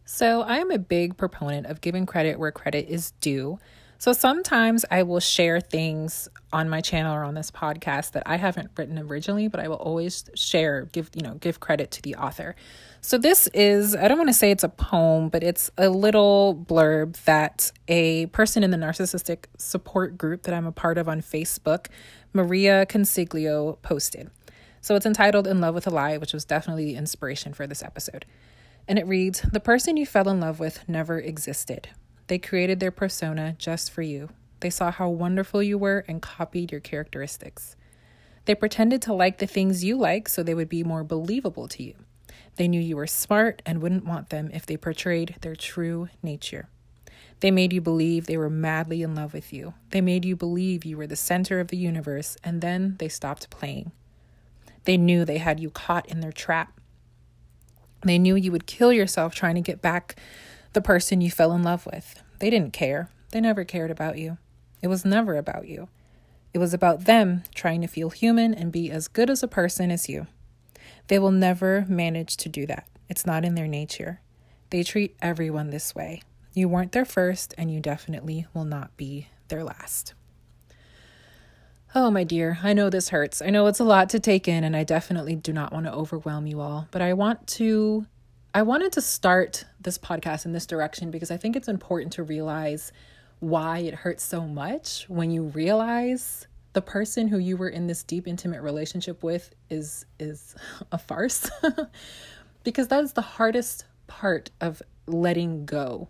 So, 0.05 0.41
I 0.43 0.59
am 0.59 0.71
a 0.71 0.79
big 0.79 1.17
proponent 1.17 1.67
of 1.67 1.81
giving 1.81 2.05
credit 2.05 2.39
where 2.39 2.51
credit 2.53 2.87
is 2.87 3.11
due. 3.19 3.59
So 3.99 4.13
sometimes 4.13 4.85
I 4.91 5.03
will 5.03 5.19
share 5.19 5.59
things 5.59 6.29
on 6.53 6.69
my 6.69 6.81
channel 6.81 7.15
or 7.15 7.23
on 7.23 7.33
this 7.33 7.49
podcast 7.49 8.11
that 8.11 8.23
I 8.27 8.37
haven't 8.37 8.69
written 8.77 8.99
originally, 8.99 9.47
but 9.47 9.59
I 9.59 9.67
will 9.67 9.77
always 9.77 10.23
share, 10.35 10.85
give, 10.91 11.09
you 11.15 11.23
know, 11.23 11.33
give 11.35 11.59
credit 11.59 11.89
to 11.91 12.01
the 12.03 12.15
author. 12.15 12.55
So 13.01 13.17
this 13.17 13.47
is, 13.55 13.95
I 13.95 14.07
don't 14.07 14.17
want 14.17 14.29
to 14.29 14.33
say 14.33 14.51
it's 14.51 14.63
a 14.63 14.69
poem, 14.69 15.29
but 15.29 15.43
it's 15.43 15.71
a 15.79 15.89
little 15.89 16.63
blurb 16.67 17.15
that 17.23 17.71
a 17.87 18.27
person 18.27 18.63
in 18.63 18.69
the 18.69 18.77
narcissistic 18.77 19.45
support 19.57 20.15
group 20.15 20.43
that 20.43 20.53
I'm 20.53 20.67
a 20.67 20.71
part 20.71 20.99
of 20.99 21.09
on 21.09 21.21
Facebook, 21.21 21.87
Maria 22.33 22.85
Consiglio, 22.85 23.81
posted. 23.81 24.29
So 24.79 24.95
it's 24.95 25.07
entitled 25.07 25.47
In 25.47 25.59
Love 25.59 25.73
with 25.73 25.87
a 25.87 25.91
Lie, 25.91 26.17
which 26.17 26.33
was 26.33 26.45
definitely 26.45 26.85
the 26.85 26.95
inspiration 26.95 27.51
for 27.51 27.65
this 27.65 27.81
episode. 27.81 28.25
And 28.87 28.99
it 28.99 29.07
reads 29.07 29.41
The 29.41 29.59
person 29.59 29.97
you 29.97 30.05
fell 30.05 30.29
in 30.29 30.39
love 30.39 30.59
with 30.59 30.87
never 30.87 31.19
existed. 31.19 31.89
They 32.27 32.37
created 32.37 32.79
their 32.79 32.91
persona 32.91 33.55
just 33.57 33.91
for 33.91 34.01
you. 34.01 34.29
They 34.59 34.69
saw 34.69 34.91
how 34.91 35.09
wonderful 35.09 35.63
you 35.63 35.77
were 35.77 36.03
and 36.07 36.21
copied 36.21 36.71
your 36.71 36.81
characteristics. 36.81 37.75
They 38.45 38.55
pretended 38.55 39.01
to 39.03 39.13
like 39.13 39.37
the 39.37 39.47
things 39.47 39.83
you 39.83 39.97
like 39.97 40.29
so 40.29 40.41
they 40.41 40.53
would 40.53 40.69
be 40.69 40.83
more 40.83 41.03
believable 41.03 41.67
to 41.69 41.83
you. 41.83 41.95
They 42.55 42.67
knew 42.67 42.79
you 42.79 42.95
were 42.95 43.07
smart 43.07 43.61
and 43.65 43.81
wouldn't 43.81 44.05
want 44.05 44.29
them 44.29 44.49
if 44.53 44.65
they 44.65 44.77
portrayed 44.77 45.35
their 45.41 45.55
true 45.55 46.09
nature. 46.23 46.69
They 47.39 47.51
made 47.51 47.71
you 47.71 47.81
believe 47.81 48.25
they 48.25 48.37
were 48.37 48.49
madly 48.49 49.03
in 49.03 49.13
love 49.13 49.33
with 49.33 49.53
you. 49.53 49.75
They 49.91 50.01
made 50.01 50.25
you 50.25 50.35
believe 50.35 50.85
you 50.85 50.97
were 50.97 51.07
the 51.07 51.15
center 51.15 51.59
of 51.59 51.67
the 51.67 51.77
universe, 51.77 52.35
and 52.43 52.61
then 52.61 52.95
they 52.97 53.09
stopped 53.09 53.49
playing. 53.51 53.91
They 54.85 54.97
knew 54.97 55.23
they 55.23 55.37
had 55.37 55.59
you 55.59 55.69
caught 55.69 56.07
in 56.07 56.21
their 56.21 56.31
trap. 56.31 56.79
They 58.03 58.17
knew 58.17 58.35
you 58.35 58.51
would 58.51 58.65
kill 58.65 58.91
yourself 58.91 59.35
trying 59.35 59.55
to 59.55 59.61
get 59.61 59.81
back 59.81 60.15
the 60.77 60.81
person 60.81 61.21
you 61.21 61.31
fell 61.31 61.53
in 61.53 61.63
love 61.63 61.87
with. 61.87 62.21
They 62.37 62.51
didn't 62.51 62.71
care. 62.71 63.09
They 63.31 63.41
never 63.41 63.63
cared 63.63 63.89
about 63.89 64.19
you. 64.19 64.37
It 64.79 64.89
was 64.89 65.03
never 65.03 65.35
about 65.35 65.67
you. 65.67 65.89
It 66.53 66.59
was 66.59 66.71
about 66.71 67.05
them 67.05 67.41
trying 67.55 67.81
to 67.81 67.87
feel 67.87 68.11
human 68.11 68.53
and 68.53 68.71
be 68.71 68.91
as 68.91 69.07
good 69.07 69.31
as 69.31 69.41
a 69.41 69.47
person 69.47 69.89
as 69.89 70.07
you. 70.07 70.27
They 71.07 71.17
will 71.17 71.31
never 71.31 71.83
manage 71.89 72.37
to 72.37 72.47
do 72.47 72.67
that. 72.67 72.87
It's 73.09 73.25
not 73.25 73.43
in 73.43 73.55
their 73.55 73.65
nature. 73.67 74.21
They 74.69 74.83
treat 74.83 75.17
everyone 75.19 75.71
this 75.71 75.95
way. 75.95 76.21
You 76.53 76.69
weren't 76.69 76.91
their 76.91 77.05
first, 77.05 77.55
and 77.57 77.71
you 77.71 77.79
definitely 77.79 78.45
will 78.53 78.65
not 78.65 78.95
be 78.97 79.29
their 79.47 79.63
last. 79.63 80.13
Oh, 81.95 82.11
my 82.11 82.23
dear, 82.23 82.59
I 82.61 82.73
know 82.73 82.91
this 82.91 83.09
hurts. 83.09 83.41
I 83.41 83.49
know 83.49 83.65
it's 83.65 83.79
a 83.79 83.83
lot 83.83 84.09
to 84.09 84.19
take 84.19 84.47
in, 84.47 84.63
and 84.63 84.75
I 84.75 84.83
definitely 84.83 85.37
do 85.37 85.53
not 85.53 85.73
want 85.73 85.87
to 85.87 85.91
overwhelm 85.91 86.45
you 86.45 86.61
all, 86.61 86.87
but 86.91 87.01
I 87.01 87.13
want 87.13 87.47
to 87.47 88.05
I 88.57 88.63
wanted 88.63 88.91
to 88.93 89.01
start 89.01 89.65
this 89.79 89.99
podcast 89.99 90.47
in 90.47 90.51
this 90.51 90.65
direction 90.65 91.11
because 91.11 91.29
I 91.29 91.37
think 91.37 91.55
it's 91.55 91.67
important 91.67 92.13
to 92.13 92.23
realize 92.23 92.91
why 93.39 93.77
it 93.77 93.93
hurts 93.93 94.23
so 94.23 94.47
much 94.47 95.05
when 95.07 95.29
you 95.29 95.43
realize 95.43 96.47
the 96.73 96.81
person 96.81 97.27
who 97.27 97.37
you 97.37 97.55
were 97.55 97.69
in 97.69 97.85
this 97.85 98.01
deep 98.01 98.27
intimate 98.27 98.63
relationship 98.63 99.21
with 99.21 99.53
is 99.69 100.07
is 100.19 100.55
a 100.91 100.97
farce. 100.97 101.51
Because 102.63 102.87
that 102.87 103.03
is 103.03 103.13
the 103.13 103.21
hardest 103.21 103.85
part 104.07 104.49
of 104.59 104.81
letting 105.05 105.67
go. 105.67 106.07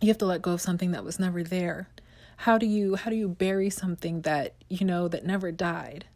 You 0.00 0.08
have 0.08 0.18
to 0.18 0.26
let 0.26 0.42
go 0.42 0.54
of 0.54 0.60
something 0.60 0.90
that 0.90 1.04
was 1.04 1.20
never 1.20 1.44
there. 1.44 1.90
How 2.38 2.58
do 2.58 2.66
you 2.66 2.96
how 2.96 3.08
do 3.10 3.14
you 3.16 3.28
bury 3.28 3.70
something 3.70 4.22
that 4.22 4.56
you 4.68 4.84
know 4.84 5.06
that 5.06 5.24
never 5.24 5.52
died? 5.52 6.06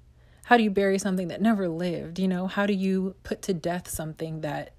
How 0.46 0.56
do 0.56 0.64
you 0.64 0.70
bury 0.72 0.98
something 0.98 1.28
that 1.28 1.40
never 1.40 1.68
lived? 1.68 2.18
You 2.18 2.26
know 2.26 2.48
how 2.48 2.66
do 2.66 2.72
you 2.72 3.14
put 3.22 3.42
to 3.42 3.54
death 3.54 3.88
something 3.88 4.40
that 4.40 4.72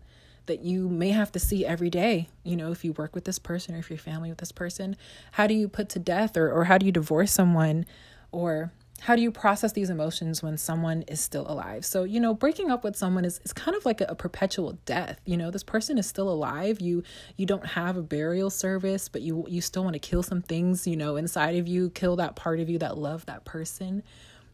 that 0.49 0.63
you 0.63 0.89
may 0.89 1.11
have 1.11 1.31
to 1.31 1.39
see 1.39 1.65
every 1.65 1.89
day, 1.89 2.27
you 2.43 2.57
know, 2.57 2.71
if 2.71 2.83
you 2.83 2.91
work 2.93 3.15
with 3.15 3.23
this 3.23 3.39
person 3.39 3.75
or 3.75 3.77
if 3.77 3.89
you're 3.89 3.99
family 3.99 4.29
with 4.29 4.39
this 4.39 4.51
person? 4.51 4.97
How 5.31 5.47
do 5.47 5.53
you 5.53 5.69
put 5.69 5.89
to 5.89 5.99
death 5.99 6.35
or, 6.35 6.51
or 6.51 6.65
how 6.65 6.77
do 6.77 6.85
you 6.85 6.91
divorce 6.91 7.31
someone? 7.31 7.85
Or 8.31 8.71
how 9.01 9.15
do 9.15 9.21
you 9.21 9.31
process 9.31 9.71
these 9.71 9.89
emotions 9.89 10.41
when 10.41 10.57
someone 10.57 11.03
is 11.03 11.21
still 11.21 11.49
alive? 11.49 11.85
So, 11.85 12.03
you 12.03 12.19
know, 12.19 12.33
breaking 12.33 12.71
up 12.71 12.83
with 12.83 12.95
someone 12.95 13.25
is, 13.25 13.39
is 13.45 13.53
kind 13.53 13.77
of 13.77 13.85
like 13.85 14.01
a, 14.01 14.05
a 14.05 14.15
perpetual 14.15 14.77
death. 14.85 15.21
You 15.23 15.37
know, 15.37 15.51
this 15.51 15.63
person 15.63 15.97
is 15.97 16.07
still 16.07 16.29
alive. 16.29 16.81
You 16.81 17.03
you 17.37 17.45
don't 17.45 17.65
have 17.65 17.95
a 17.95 18.01
burial 18.01 18.49
service, 18.49 19.07
but 19.07 19.21
you 19.21 19.45
you 19.47 19.61
still 19.61 19.83
want 19.83 19.93
to 19.93 19.99
kill 19.99 20.23
some 20.23 20.41
things, 20.41 20.85
you 20.87 20.97
know, 20.97 21.15
inside 21.15 21.55
of 21.55 21.67
you, 21.67 21.91
kill 21.91 22.15
that 22.17 22.35
part 22.35 22.59
of 22.59 22.69
you 22.69 22.79
that 22.79 22.97
loved 22.97 23.27
that 23.27 23.45
person. 23.45 24.03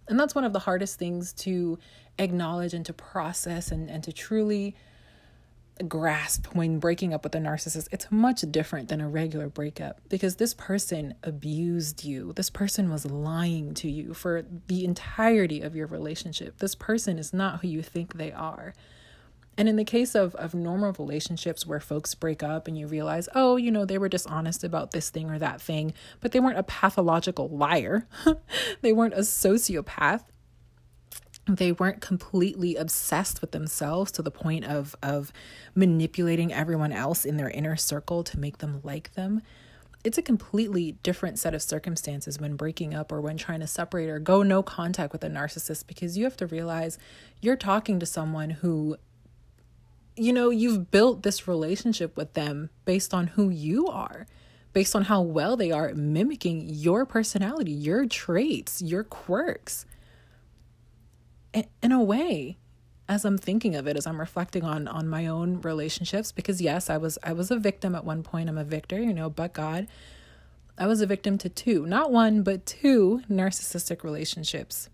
And 0.07 0.19
that's 0.19 0.35
one 0.35 0.43
of 0.43 0.53
the 0.53 0.59
hardest 0.59 0.99
things 0.99 1.33
to 1.33 1.79
acknowledge 2.19 2.73
and 2.73 2.85
to 2.85 2.93
process 2.93 3.71
and, 3.71 3.89
and 3.89 4.03
to 4.03 4.13
truly 4.13 4.75
grasp 5.87 6.47
when 6.53 6.79
breaking 6.79 7.13
up 7.13 7.23
with 7.23 7.35
a 7.35 7.39
narcissist, 7.39 7.87
it's 7.91 8.11
much 8.11 8.41
different 8.49 8.87
than 8.87 9.01
a 9.01 9.09
regular 9.09 9.49
breakup 9.49 9.99
because 10.09 10.37
this 10.37 10.53
person 10.53 11.15
abused 11.23 12.03
you. 12.03 12.33
This 12.33 12.49
person 12.49 12.89
was 12.89 13.05
lying 13.05 13.73
to 13.75 13.89
you 13.89 14.13
for 14.13 14.43
the 14.67 14.85
entirety 14.85 15.61
of 15.61 15.75
your 15.75 15.87
relationship. 15.87 16.59
This 16.59 16.75
person 16.75 17.19
is 17.19 17.33
not 17.33 17.61
who 17.61 17.67
you 17.67 17.81
think 17.81 18.13
they 18.13 18.31
are. 18.31 18.73
And 19.57 19.69
in 19.69 19.77
the 19.77 19.85
case 19.85 20.15
of, 20.15 20.35
of 20.35 20.53
normal 20.53 20.93
relationships 20.93 21.65
where 21.65 21.79
folks 21.79 22.13
break 22.13 22.43
up 22.43 22.67
and 22.67 22.77
you 22.77 22.87
realize, 22.87 23.29
oh, 23.35 23.55
you 23.55 23.71
know, 23.71 23.85
they 23.85 23.97
were 23.97 24.09
dishonest 24.09 24.63
about 24.63 24.91
this 24.91 25.09
thing 25.09 25.29
or 25.29 25.39
that 25.39 25.61
thing, 25.61 25.93
but 26.19 26.31
they 26.33 26.41
weren't 26.41 26.59
a 26.59 26.63
pathological 26.63 27.47
liar, 27.47 28.07
they 28.81 28.91
weren't 28.91 29.13
a 29.13 29.19
sociopath 29.19 30.23
they 31.47 31.71
weren't 31.71 32.01
completely 32.01 32.75
obsessed 32.75 33.41
with 33.41 33.51
themselves 33.51 34.11
to 34.13 34.21
the 34.21 34.31
point 34.31 34.65
of 34.65 34.95
of 35.03 35.31
manipulating 35.75 36.51
everyone 36.51 36.91
else 36.91 37.25
in 37.25 37.37
their 37.37 37.49
inner 37.49 37.75
circle 37.75 38.23
to 38.23 38.39
make 38.39 38.57
them 38.59 38.79
like 38.83 39.13
them. 39.13 39.41
It's 40.03 40.17
a 40.17 40.23
completely 40.23 40.93
different 41.03 41.39
set 41.39 41.55
of 41.55 41.63
circumstances 41.63 42.39
when 42.39 42.55
breaking 42.55 42.93
up 42.93 43.11
or 43.11 43.21
when 43.21 43.37
trying 43.37 43.61
to 43.61 43.67
separate 43.67 44.09
or 44.09 44.19
go 44.19 44.43
no 44.43 44.61
contact 44.61 45.11
with 45.11 45.23
a 45.23 45.29
narcissist 45.29 45.87
because 45.87 46.17
you 46.17 46.25
have 46.25 46.37
to 46.37 46.47
realize 46.47 46.97
you're 47.41 47.55
talking 47.55 47.99
to 47.99 48.05
someone 48.05 48.51
who 48.51 48.97
you 50.15 50.31
know 50.31 50.49
you've 50.49 50.91
built 50.91 51.23
this 51.23 51.47
relationship 51.47 52.15
with 52.15 52.33
them 52.33 52.69
based 52.85 53.13
on 53.13 53.27
who 53.27 53.49
you 53.49 53.87
are 53.87 54.25
based 54.73 54.95
on 54.95 55.03
how 55.03 55.21
well 55.21 55.57
they 55.57 55.71
are 55.71 55.93
mimicking 55.93 56.61
your 56.69 57.05
personality 57.05 57.71
your 57.71 58.05
traits 58.05 58.81
your 58.81 59.03
quirks 59.03 59.85
in 61.81 61.91
a 61.91 62.03
way 62.03 62.57
as 63.07 63.25
i'm 63.25 63.37
thinking 63.37 63.75
of 63.75 63.87
it 63.87 63.97
as 63.97 64.07
i'm 64.07 64.19
reflecting 64.19 64.63
on 64.63 64.87
on 64.87 65.07
my 65.07 65.27
own 65.27 65.61
relationships 65.61 66.31
because 66.31 66.61
yes 66.61 66.89
i 66.89 66.97
was 66.97 67.17
i 67.23 67.31
was 67.31 67.51
a 67.51 67.57
victim 67.57 67.95
at 67.95 68.05
one 68.05 68.23
point. 68.23 68.49
I'm 68.49 68.57
a 68.57 68.63
victor 68.63 68.99
you 68.99 69.13
know 69.13 69.29
but 69.29 69.53
god 69.53 69.87
i 70.77 70.87
was 70.87 71.01
a 71.01 71.05
victim 71.05 71.37
to 71.39 71.49
two 71.49 71.85
not 71.85 72.11
one 72.11 72.43
but 72.43 72.65
two 72.65 73.21
narcissistic 73.29 74.03
relationships. 74.03 74.89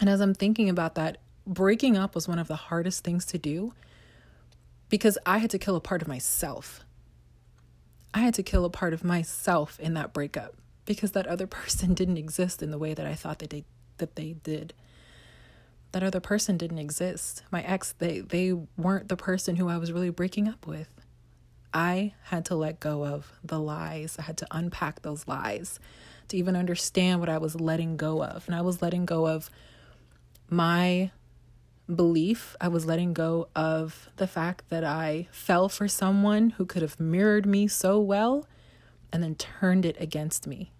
And 0.00 0.08
as 0.08 0.20
i'm 0.20 0.34
thinking 0.34 0.68
about 0.68 0.94
that 0.94 1.18
breaking 1.46 1.96
up 1.96 2.14
was 2.14 2.28
one 2.28 2.38
of 2.38 2.48
the 2.48 2.56
hardest 2.56 3.02
things 3.02 3.24
to 3.26 3.38
do 3.38 3.72
because 4.88 5.18
i 5.26 5.38
had 5.38 5.50
to 5.50 5.58
kill 5.58 5.76
a 5.76 5.80
part 5.80 6.02
of 6.02 6.08
myself. 6.08 6.84
I 8.14 8.20
had 8.20 8.34
to 8.34 8.42
kill 8.42 8.64
a 8.64 8.70
part 8.70 8.94
of 8.94 9.04
myself 9.04 9.78
in 9.78 9.94
that 9.94 10.14
breakup 10.14 10.56
because 10.86 11.12
that 11.12 11.26
other 11.26 11.46
person 11.58 11.94
didn't 11.94 12.16
exist 12.18 12.62
in 12.62 12.70
the 12.70 12.78
way 12.78 12.94
that 12.94 13.06
i 13.06 13.14
thought 13.14 13.38
that 13.40 13.50
they 13.50 13.64
that 13.96 14.14
they 14.14 14.34
did 14.34 14.74
that 15.92 16.02
other 16.02 16.20
person 16.20 16.56
didn't 16.56 16.78
exist. 16.78 17.42
My 17.50 17.62
ex, 17.62 17.94
they 17.98 18.20
they 18.20 18.52
weren't 18.76 19.08
the 19.08 19.16
person 19.16 19.56
who 19.56 19.68
I 19.68 19.78
was 19.78 19.92
really 19.92 20.10
breaking 20.10 20.48
up 20.48 20.66
with. 20.66 20.88
I 21.72 22.14
had 22.24 22.44
to 22.46 22.54
let 22.54 22.80
go 22.80 23.04
of 23.04 23.32
the 23.44 23.58
lies. 23.58 24.16
I 24.18 24.22
had 24.22 24.38
to 24.38 24.46
unpack 24.50 25.02
those 25.02 25.28
lies 25.28 25.78
to 26.28 26.36
even 26.36 26.56
understand 26.56 27.20
what 27.20 27.28
I 27.28 27.38
was 27.38 27.60
letting 27.60 27.96
go 27.96 28.22
of. 28.22 28.46
And 28.46 28.54
I 28.54 28.60
was 28.60 28.82
letting 28.82 29.06
go 29.06 29.26
of 29.26 29.50
my 30.48 31.10
belief. 31.94 32.56
I 32.60 32.68
was 32.68 32.84
letting 32.86 33.12
go 33.12 33.48
of 33.56 34.08
the 34.16 34.26
fact 34.26 34.68
that 34.68 34.84
I 34.84 35.28
fell 35.30 35.68
for 35.68 35.88
someone 35.88 36.50
who 36.50 36.66
could 36.66 36.82
have 36.82 37.00
mirrored 37.00 37.46
me 37.46 37.66
so 37.66 37.98
well 37.98 38.46
and 39.12 39.22
then 39.22 39.34
turned 39.34 39.84
it 39.86 39.96
against 39.98 40.46
me. 40.46 40.72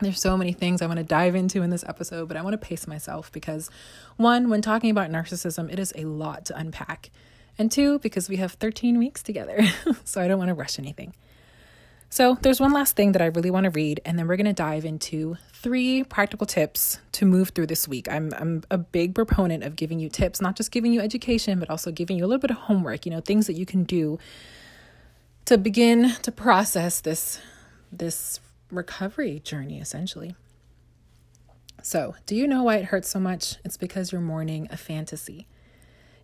There's 0.00 0.20
so 0.20 0.36
many 0.36 0.52
things 0.52 0.80
I 0.80 0.86
want 0.86 0.98
to 0.98 1.04
dive 1.04 1.34
into 1.34 1.62
in 1.62 1.70
this 1.70 1.84
episode, 1.86 2.28
but 2.28 2.36
I 2.36 2.42
want 2.42 2.54
to 2.54 2.58
pace 2.58 2.86
myself 2.86 3.32
because 3.32 3.68
one, 4.16 4.48
when 4.48 4.62
talking 4.62 4.90
about 4.90 5.10
narcissism, 5.10 5.72
it 5.72 5.78
is 5.78 5.92
a 5.96 6.04
lot 6.04 6.44
to 6.46 6.56
unpack. 6.56 7.10
And 7.58 7.70
two, 7.70 7.98
because 7.98 8.28
we 8.28 8.36
have 8.36 8.52
13 8.52 8.98
weeks 8.98 9.22
together, 9.22 9.60
so 10.04 10.20
I 10.20 10.28
don't 10.28 10.38
want 10.38 10.48
to 10.48 10.54
rush 10.54 10.78
anything. 10.78 11.14
So, 12.10 12.38
there's 12.40 12.58
one 12.58 12.72
last 12.72 12.96
thing 12.96 13.12
that 13.12 13.20
I 13.20 13.26
really 13.26 13.50
want 13.50 13.64
to 13.64 13.70
read, 13.70 14.00
and 14.06 14.18
then 14.18 14.26
we're 14.26 14.36
going 14.36 14.46
to 14.46 14.54
dive 14.54 14.86
into 14.86 15.36
three 15.52 16.04
practical 16.04 16.46
tips 16.46 16.98
to 17.12 17.26
move 17.26 17.50
through 17.50 17.66
this 17.66 17.86
week. 17.86 18.10
I'm, 18.10 18.32
I'm 18.38 18.62
a 18.70 18.78
big 18.78 19.14
proponent 19.14 19.62
of 19.62 19.76
giving 19.76 19.98
you 19.98 20.08
tips, 20.08 20.40
not 20.40 20.56
just 20.56 20.70
giving 20.70 20.92
you 20.92 21.02
education, 21.02 21.58
but 21.58 21.68
also 21.68 21.92
giving 21.92 22.16
you 22.16 22.24
a 22.24 22.28
little 22.28 22.40
bit 22.40 22.50
of 22.50 22.56
homework, 22.56 23.04
you 23.04 23.10
know, 23.10 23.20
things 23.20 23.46
that 23.46 23.54
you 23.54 23.66
can 23.66 23.84
do 23.84 24.18
to 25.44 25.58
begin 25.58 26.14
to 26.22 26.32
process 26.32 27.00
this 27.00 27.40
this 27.92 28.40
recovery 28.70 29.40
journey, 29.40 29.80
essentially. 29.80 30.34
So, 31.82 32.16
do 32.26 32.34
you 32.34 32.46
know 32.46 32.64
why 32.64 32.76
it 32.76 32.86
hurts 32.86 33.08
so 33.08 33.20
much? 33.20 33.56
It's 33.64 33.76
because 33.76 34.12
you're 34.12 34.20
mourning 34.20 34.68
a 34.70 34.76
fantasy. 34.76 35.46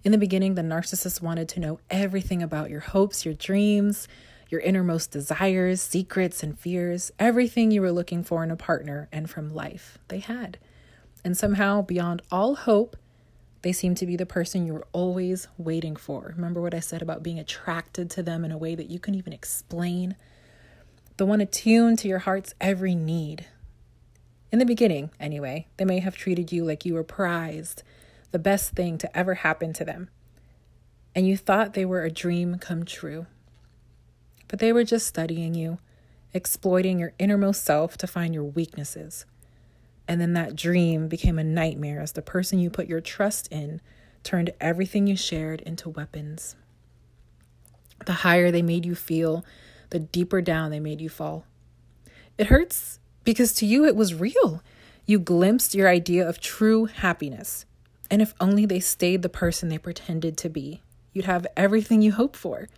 In 0.02 0.12
the 0.12 0.18
beginning, 0.18 0.54
the 0.54 0.62
narcissist 0.62 1.22
wanted 1.22 1.48
to 1.50 1.60
know 1.60 1.78
everything 1.90 2.42
about 2.42 2.70
your 2.70 2.80
hopes, 2.80 3.24
your 3.24 3.34
dreams, 3.34 4.06
your 4.50 4.60
innermost 4.60 5.10
desires, 5.10 5.80
secrets, 5.80 6.42
and 6.42 6.58
fears, 6.58 7.10
everything 7.18 7.70
you 7.70 7.80
were 7.80 7.92
looking 7.92 8.22
for 8.22 8.44
in 8.44 8.50
a 8.50 8.56
partner 8.56 9.08
and 9.10 9.30
from 9.30 9.54
life. 9.54 9.98
They 10.08 10.18
had. 10.18 10.58
And 11.24 11.36
somehow, 11.36 11.80
beyond 11.82 12.20
all 12.30 12.54
hope, 12.54 12.96
they 13.62 13.72
seem 13.72 13.94
to 13.94 14.06
be 14.06 14.16
the 14.16 14.26
person 14.26 14.66
you 14.66 14.74
were 14.74 14.86
always 14.92 15.48
waiting 15.56 15.96
for. 15.96 16.34
Remember 16.36 16.60
what 16.60 16.74
I 16.74 16.80
said 16.80 17.00
about 17.00 17.22
being 17.22 17.38
attracted 17.38 18.10
to 18.10 18.22
them 18.22 18.44
in 18.44 18.52
a 18.52 18.58
way 18.58 18.74
that 18.74 18.90
you 18.90 18.98
can 18.98 19.14
even 19.14 19.32
explain? 19.32 20.16
The 21.16 21.26
one 21.26 21.40
attuned 21.40 21.98
to 22.00 22.08
your 22.08 22.20
heart's 22.20 22.54
every 22.60 22.94
need. 22.94 23.46
In 24.50 24.58
the 24.58 24.64
beginning, 24.64 25.10
anyway, 25.18 25.68
they 25.76 25.84
may 25.84 26.00
have 26.00 26.16
treated 26.16 26.52
you 26.52 26.64
like 26.64 26.84
you 26.84 26.94
were 26.94 27.04
prized, 27.04 27.82
the 28.30 28.38
best 28.38 28.72
thing 28.72 28.98
to 28.98 29.16
ever 29.16 29.34
happen 29.34 29.72
to 29.74 29.84
them, 29.84 30.08
and 31.14 31.26
you 31.26 31.36
thought 31.36 31.74
they 31.74 31.84
were 31.84 32.04
a 32.04 32.10
dream 32.10 32.58
come 32.58 32.84
true. 32.84 33.26
But 34.48 34.58
they 34.58 34.72
were 34.72 34.84
just 34.84 35.06
studying 35.06 35.54
you, 35.54 35.78
exploiting 36.32 36.98
your 36.98 37.12
innermost 37.18 37.64
self 37.64 37.96
to 37.98 38.06
find 38.06 38.34
your 38.34 38.44
weaknesses. 38.44 39.24
And 40.06 40.20
then 40.20 40.34
that 40.34 40.56
dream 40.56 41.08
became 41.08 41.38
a 41.38 41.44
nightmare 41.44 42.00
as 42.00 42.12
the 42.12 42.22
person 42.22 42.58
you 42.58 42.70
put 42.70 42.88
your 42.88 43.00
trust 43.00 43.48
in 43.50 43.80
turned 44.22 44.50
everything 44.60 45.06
you 45.06 45.16
shared 45.16 45.60
into 45.62 45.88
weapons. 45.88 46.56
The 48.04 48.12
higher 48.12 48.50
they 48.50 48.62
made 48.62 48.84
you 48.84 48.94
feel, 48.94 49.44
the 49.94 50.00
deeper 50.00 50.42
down 50.42 50.72
they 50.72 50.80
made 50.80 51.00
you 51.00 51.08
fall. 51.08 51.46
It 52.36 52.48
hurts 52.48 52.98
because 53.22 53.52
to 53.52 53.64
you 53.64 53.84
it 53.84 53.94
was 53.94 54.12
real. 54.12 54.60
You 55.06 55.20
glimpsed 55.20 55.72
your 55.72 55.88
idea 55.88 56.28
of 56.28 56.40
true 56.40 56.86
happiness. 56.86 57.64
And 58.10 58.20
if 58.20 58.34
only 58.40 58.66
they 58.66 58.80
stayed 58.80 59.22
the 59.22 59.28
person 59.28 59.68
they 59.68 59.78
pretended 59.78 60.36
to 60.38 60.48
be, 60.48 60.82
you'd 61.12 61.26
have 61.26 61.46
everything 61.56 62.02
you 62.02 62.10
hoped 62.10 62.34
for. 62.34 62.68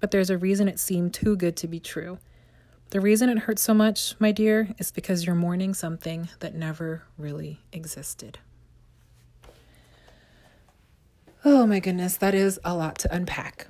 But 0.00 0.12
there's 0.12 0.30
a 0.30 0.38
reason 0.38 0.66
it 0.66 0.80
seemed 0.80 1.12
too 1.12 1.36
good 1.36 1.58
to 1.58 1.68
be 1.68 1.78
true. 1.78 2.18
The 2.88 3.02
reason 3.02 3.28
it 3.28 3.40
hurts 3.40 3.60
so 3.60 3.74
much, 3.74 4.14
my 4.18 4.32
dear, 4.32 4.74
is 4.78 4.90
because 4.90 5.26
you're 5.26 5.34
mourning 5.34 5.74
something 5.74 6.30
that 6.38 6.54
never 6.54 7.02
really 7.18 7.60
existed. 7.70 8.38
Oh 11.44 11.66
my 11.66 11.80
goodness, 11.80 12.16
that 12.16 12.34
is 12.34 12.58
a 12.64 12.74
lot 12.74 12.98
to 13.00 13.14
unpack. 13.14 13.66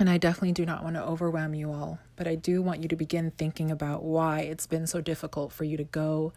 And 0.00 0.08
I 0.08 0.16
definitely 0.16 0.52
do 0.52 0.64
not 0.64 0.82
want 0.82 0.96
to 0.96 1.04
overwhelm 1.04 1.52
you 1.52 1.70
all, 1.70 1.98
but 2.16 2.26
I 2.26 2.34
do 2.34 2.62
want 2.62 2.82
you 2.82 2.88
to 2.88 2.96
begin 2.96 3.32
thinking 3.32 3.70
about 3.70 4.02
why 4.02 4.40
it's 4.40 4.66
been 4.66 4.86
so 4.86 5.02
difficult 5.02 5.52
for 5.52 5.64
you 5.64 5.76
to 5.76 5.84
go 5.84 6.32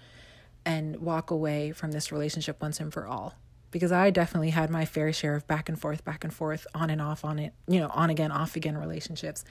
and 0.65 0.97
walk 0.97 1.31
away 1.31 1.71
from 1.71 1.93
this 1.93 2.11
relationship 2.11 2.61
once 2.61 2.81
and 2.81 2.91
for 2.91 3.07
all. 3.07 3.35
Because 3.71 3.93
I 3.93 4.09
definitely 4.09 4.49
had 4.49 4.69
my 4.69 4.83
fair 4.83 5.13
share 5.13 5.35
of 5.35 5.47
back 5.47 5.69
and 5.69 5.79
forth, 5.79 6.03
back 6.03 6.25
and 6.25 6.33
forth, 6.33 6.67
on 6.75 6.89
and 6.89 7.01
off, 7.01 7.23
on 7.23 7.39
it, 7.39 7.53
you 7.65 7.79
know, 7.79 7.87
on 7.87 8.09
again, 8.09 8.33
off 8.33 8.57
again 8.57 8.77
relationships. 8.77 9.45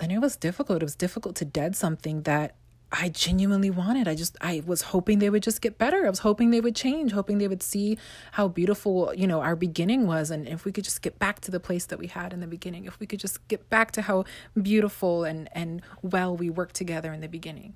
And 0.00 0.10
it 0.10 0.20
was 0.20 0.34
difficult. 0.34 0.80
It 0.82 0.86
was 0.86 0.96
difficult 0.96 1.36
to 1.36 1.44
dead 1.44 1.76
something 1.76 2.22
that 2.22 2.54
I 2.90 3.10
genuinely 3.10 3.68
wanted. 3.68 4.08
I 4.08 4.14
just 4.14 4.36
I 4.40 4.62
was 4.64 4.80
hoping 4.82 5.18
they 5.18 5.28
would 5.28 5.42
just 5.42 5.60
get 5.60 5.76
better. 5.76 6.06
I 6.06 6.10
was 6.10 6.20
hoping 6.20 6.50
they 6.50 6.60
would 6.60 6.74
change, 6.74 7.12
hoping 7.12 7.36
they 7.36 7.48
would 7.48 7.62
see 7.62 7.98
how 8.32 8.48
beautiful, 8.48 9.12
you 9.14 9.26
know, 9.26 9.40
our 9.42 9.56
beginning 9.56 10.06
was 10.06 10.30
and 10.30 10.48
if 10.48 10.64
we 10.64 10.72
could 10.72 10.84
just 10.84 11.02
get 11.02 11.18
back 11.18 11.40
to 11.40 11.50
the 11.50 11.60
place 11.60 11.84
that 11.86 11.98
we 11.98 12.06
had 12.06 12.32
in 12.32 12.40
the 12.40 12.46
beginning. 12.46 12.86
If 12.86 12.98
we 12.98 13.06
could 13.06 13.20
just 13.20 13.46
get 13.48 13.68
back 13.68 13.90
to 13.92 14.02
how 14.02 14.24
beautiful 14.60 15.24
and 15.24 15.48
and 15.52 15.82
well 16.02 16.34
we 16.34 16.48
worked 16.48 16.76
together 16.76 17.12
in 17.12 17.20
the 17.20 17.28
beginning. 17.28 17.74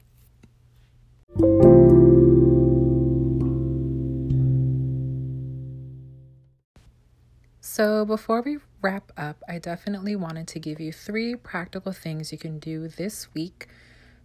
So, 7.64 8.04
before 8.04 8.42
we 8.42 8.58
wrap 8.82 9.12
up, 9.16 9.42
I 9.48 9.58
definitely 9.58 10.16
wanted 10.16 10.48
to 10.48 10.58
give 10.58 10.80
you 10.80 10.92
three 10.92 11.36
practical 11.36 11.92
things 11.92 12.32
you 12.32 12.38
can 12.38 12.58
do 12.58 12.88
this 12.88 13.32
week 13.34 13.68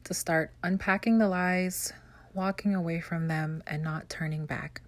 to 0.08 0.14
start 0.14 0.52
unpacking 0.64 1.18
the 1.18 1.28
lies, 1.28 1.92
walking 2.34 2.74
away 2.74 3.02
from 3.02 3.28
them, 3.28 3.62
and 3.68 3.84
not 3.84 4.10
turning 4.10 4.46
back. 4.46 4.82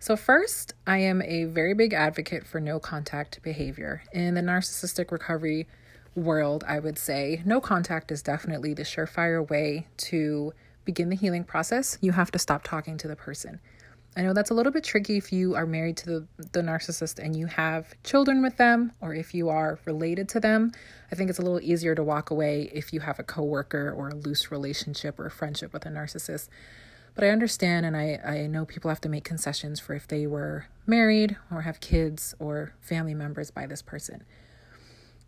So, 0.00 0.16
first, 0.16 0.74
I 0.86 0.98
am 0.98 1.22
a 1.22 1.44
very 1.44 1.74
big 1.74 1.94
advocate 1.94 2.44
for 2.46 2.60
no 2.60 2.78
contact 2.80 3.40
behavior. 3.42 4.02
In 4.12 4.34
the 4.34 4.40
narcissistic 4.40 5.10
recovery 5.10 5.66
world, 6.16 6.64
I 6.66 6.80
would 6.80 6.98
say 6.98 7.40
no 7.44 7.60
contact 7.60 8.10
is 8.10 8.22
definitely 8.22 8.74
the 8.74 8.82
surefire 8.82 9.48
way 9.48 9.86
to 9.98 10.52
begin 10.84 11.08
the 11.08 11.16
healing 11.16 11.44
process. 11.44 11.96
You 12.00 12.12
have 12.12 12.32
to 12.32 12.38
stop 12.38 12.64
talking 12.64 12.98
to 12.98 13.08
the 13.08 13.16
person. 13.16 13.60
I 14.16 14.22
know 14.22 14.32
that's 14.32 14.50
a 14.50 14.54
little 14.54 14.72
bit 14.72 14.82
tricky 14.82 15.18
if 15.18 15.30
you 15.30 15.54
are 15.56 15.66
married 15.66 15.98
to 15.98 16.06
the, 16.06 16.26
the 16.52 16.62
narcissist 16.62 17.18
and 17.22 17.36
you 17.36 17.46
have 17.46 17.92
children 18.02 18.42
with 18.42 18.56
them, 18.56 18.92
or 19.02 19.14
if 19.14 19.34
you 19.34 19.50
are 19.50 19.78
related 19.84 20.26
to 20.30 20.40
them. 20.40 20.72
I 21.12 21.14
think 21.14 21.28
it's 21.28 21.38
a 21.38 21.42
little 21.42 21.60
easier 21.60 21.94
to 21.94 22.02
walk 22.02 22.30
away 22.30 22.70
if 22.72 22.94
you 22.94 23.00
have 23.00 23.18
a 23.18 23.22
coworker 23.22 23.92
or 23.94 24.08
a 24.08 24.14
loose 24.14 24.50
relationship 24.50 25.20
or 25.20 25.26
a 25.26 25.30
friendship 25.30 25.74
with 25.74 25.84
a 25.84 25.90
narcissist. 25.90 26.48
But 27.14 27.24
I 27.24 27.28
understand 27.28 27.84
and 27.84 27.94
I, 27.94 28.18
I 28.24 28.46
know 28.46 28.64
people 28.64 28.88
have 28.88 29.02
to 29.02 29.08
make 29.10 29.24
concessions 29.24 29.80
for 29.80 29.94
if 29.94 30.08
they 30.08 30.26
were 30.26 30.66
married 30.86 31.36
or 31.50 31.62
have 31.62 31.80
kids 31.80 32.34
or 32.38 32.72
family 32.80 33.14
members 33.14 33.50
by 33.50 33.66
this 33.66 33.82
person. 33.82 34.24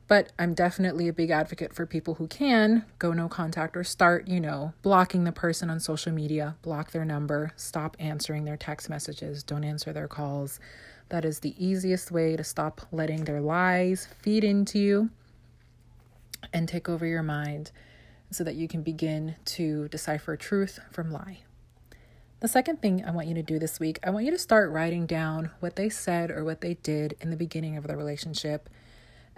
But 0.08 0.32
I'm 0.38 0.54
definitely 0.54 1.06
a 1.06 1.12
big 1.12 1.30
advocate 1.30 1.74
for 1.74 1.84
people 1.84 2.14
who 2.14 2.26
can 2.26 2.86
go 2.98 3.12
no 3.12 3.28
contact 3.28 3.76
or 3.76 3.84
start, 3.84 4.26
you 4.26 4.40
know, 4.40 4.72
blocking 4.80 5.24
the 5.24 5.32
person 5.32 5.68
on 5.68 5.80
social 5.80 6.12
media, 6.12 6.56
block 6.62 6.92
their 6.92 7.04
number, 7.04 7.52
stop 7.56 7.94
answering 8.00 8.46
their 8.46 8.56
text 8.56 8.88
messages, 8.88 9.42
don't 9.42 9.64
answer 9.64 9.92
their 9.92 10.08
calls. 10.08 10.58
That 11.10 11.26
is 11.26 11.40
the 11.40 11.54
easiest 11.62 12.10
way 12.10 12.36
to 12.36 12.44
stop 12.44 12.80
letting 12.90 13.24
their 13.24 13.42
lies 13.42 14.08
feed 14.22 14.44
into 14.44 14.78
you 14.78 15.10
and 16.54 16.66
take 16.66 16.88
over 16.88 17.04
your 17.04 17.22
mind 17.22 17.70
so 18.30 18.42
that 18.44 18.54
you 18.54 18.66
can 18.66 18.82
begin 18.82 19.36
to 19.44 19.88
decipher 19.88 20.36
truth 20.36 20.78
from 20.90 21.12
lie. 21.12 21.40
The 22.40 22.48
second 22.48 22.80
thing 22.80 23.04
I 23.04 23.10
want 23.10 23.26
you 23.26 23.34
to 23.34 23.42
do 23.42 23.58
this 23.58 23.78
week, 23.78 23.98
I 24.02 24.10
want 24.10 24.24
you 24.24 24.30
to 24.30 24.38
start 24.38 24.70
writing 24.70 25.06
down 25.06 25.50
what 25.60 25.76
they 25.76 25.90
said 25.90 26.30
or 26.30 26.44
what 26.44 26.62
they 26.62 26.74
did 26.74 27.16
in 27.20 27.30
the 27.30 27.36
beginning 27.36 27.76
of 27.76 27.86
the 27.86 27.96
relationship 27.96 28.70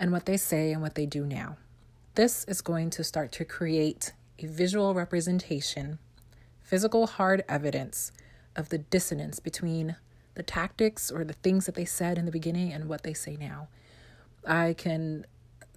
and 0.00 0.10
what 0.10 0.24
they 0.24 0.38
say 0.38 0.72
and 0.72 0.80
what 0.80 0.94
they 0.94 1.06
do 1.06 1.26
now. 1.26 1.58
This 2.14 2.44
is 2.46 2.62
going 2.62 2.90
to 2.90 3.04
start 3.04 3.30
to 3.32 3.44
create 3.44 4.14
a 4.38 4.46
visual 4.46 4.94
representation, 4.94 5.98
physical 6.62 7.06
hard 7.06 7.44
evidence 7.48 8.10
of 8.56 8.70
the 8.70 8.78
dissonance 8.78 9.38
between 9.38 9.96
the 10.34 10.42
tactics 10.42 11.10
or 11.10 11.22
the 11.22 11.34
things 11.34 11.66
that 11.66 11.74
they 11.74 11.84
said 11.84 12.16
in 12.16 12.24
the 12.24 12.32
beginning 12.32 12.72
and 12.72 12.88
what 12.88 13.02
they 13.02 13.12
say 13.12 13.36
now. 13.36 13.68
I 14.46 14.74
can 14.76 15.26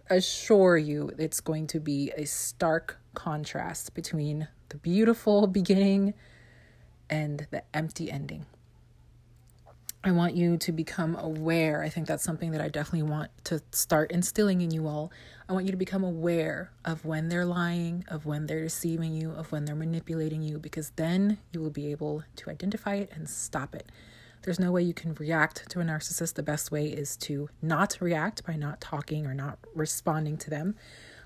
assure 0.09 0.77
you 0.77 1.11
it's 1.19 1.41
going 1.41 1.67
to 1.67 1.79
be 1.79 2.11
a 2.15 2.25
stark 2.25 2.97
contrast 3.13 3.93
between 3.93 4.47
the 4.69 4.77
beautiful 4.77 5.47
beginning 5.59 6.13
and 7.09 7.45
the 7.51 7.63
empty 7.75 8.09
ending. 8.09 8.45
I 10.05 10.11
want 10.11 10.35
you 10.35 10.57
to 10.57 10.73
become 10.73 11.15
aware. 11.15 11.81
I 11.81 11.87
think 11.87 12.07
that's 12.07 12.25
something 12.25 12.51
that 12.51 12.59
I 12.59 12.67
definitely 12.67 13.09
want 13.09 13.31
to 13.45 13.61
start 13.71 14.11
instilling 14.11 14.59
in 14.59 14.69
you 14.69 14.85
all. 14.85 15.13
I 15.47 15.53
want 15.53 15.65
you 15.65 15.71
to 15.71 15.77
become 15.77 16.03
aware 16.03 16.71
of 16.83 17.05
when 17.05 17.29
they're 17.29 17.45
lying, 17.45 18.03
of 18.09 18.25
when 18.25 18.45
they're 18.47 18.63
deceiving 18.63 19.13
you, 19.13 19.31
of 19.31 19.53
when 19.53 19.63
they're 19.63 19.75
manipulating 19.75 20.41
you, 20.41 20.59
because 20.59 20.91
then 20.97 21.37
you 21.53 21.61
will 21.61 21.69
be 21.69 21.89
able 21.89 22.23
to 22.35 22.49
identify 22.49 22.95
it 22.95 23.11
and 23.13 23.29
stop 23.29 23.73
it. 23.73 23.93
There's 24.41 24.59
no 24.59 24.73
way 24.73 24.81
you 24.81 24.93
can 24.93 25.13
react 25.13 25.69
to 25.69 25.79
a 25.79 25.83
narcissist. 25.83 26.33
The 26.33 26.43
best 26.43 26.69
way 26.69 26.87
is 26.87 27.15
to 27.17 27.49
not 27.61 27.97
react 28.01 28.45
by 28.45 28.57
not 28.57 28.81
talking 28.81 29.25
or 29.25 29.33
not 29.33 29.57
responding 29.73 30.35
to 30.39 30.49
them. 30.49 30.75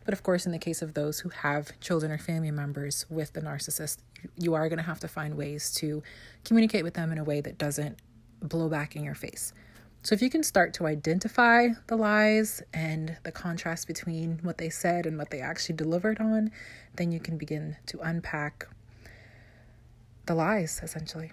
But 0.06 0.14
of 0.14 0.22
course, 0.22 0.46
in 0.46 0.52
the 0.52 0.60
case 0.60 0.84
of 0.84 0.94
those 0.94 1.22
who 1.22 1.30
have 1.30 1.78
children 1.80 2.12
or 2.12 2.20
family 2.20 2.52
members 2.52 3.08
with 3.10 3.34
the 3.34 3.42
narcissist, 3.42 3.98
you 4.38 4.54
are 4.54 4.70
going 4.70 4.78
to 4.78 4.84
have 4.84 5.00
to 5.00 5.08
find 5.08 5.36
ways 5.36 5.74
to 5.76 6.04
communicate 6.46 6.84
with 6.84 6.94
them 6.94 7.12
in 7.12 7.18
a 7.18 7.24
way 7.24 7.42
that 7.42 7.58
doesn't 7.58 7.98
blow 8.42 8.70
back 8.70 8.96
in 8.96 9.04
your 9.04 9.16
face. 9.16 9.54
So, 10.04 10.14
if 10.14 10.22
you 10.22 10.30
can 10.30 10.44
start 10.44 10.74
to 10.76 10.86
identify 10.86 11.70
the 11.88 11.98
lies 11.98 12.62
and 12.74 13.18
the 13.24 13.32
contrast 13.32 13.88
between 13.88 14.40
what 14.42 14.58
they 14.58 14.70
said 14.70 15.06
and 15.06 15.18
what 15.18 15.32
they 15.32 15.42
actually 15.42 15.76
delivered 15.76 16.20
on, 16.20 16.52
then 16.96 17.12
you 17.12 17.20
can 17.20 17.38
begin 17.38 17.78
to 17.88 18.00
unpack 18.00 18.68
the 20.28 20.36
lies 20.36 20.80
essentially. 20.84 21.32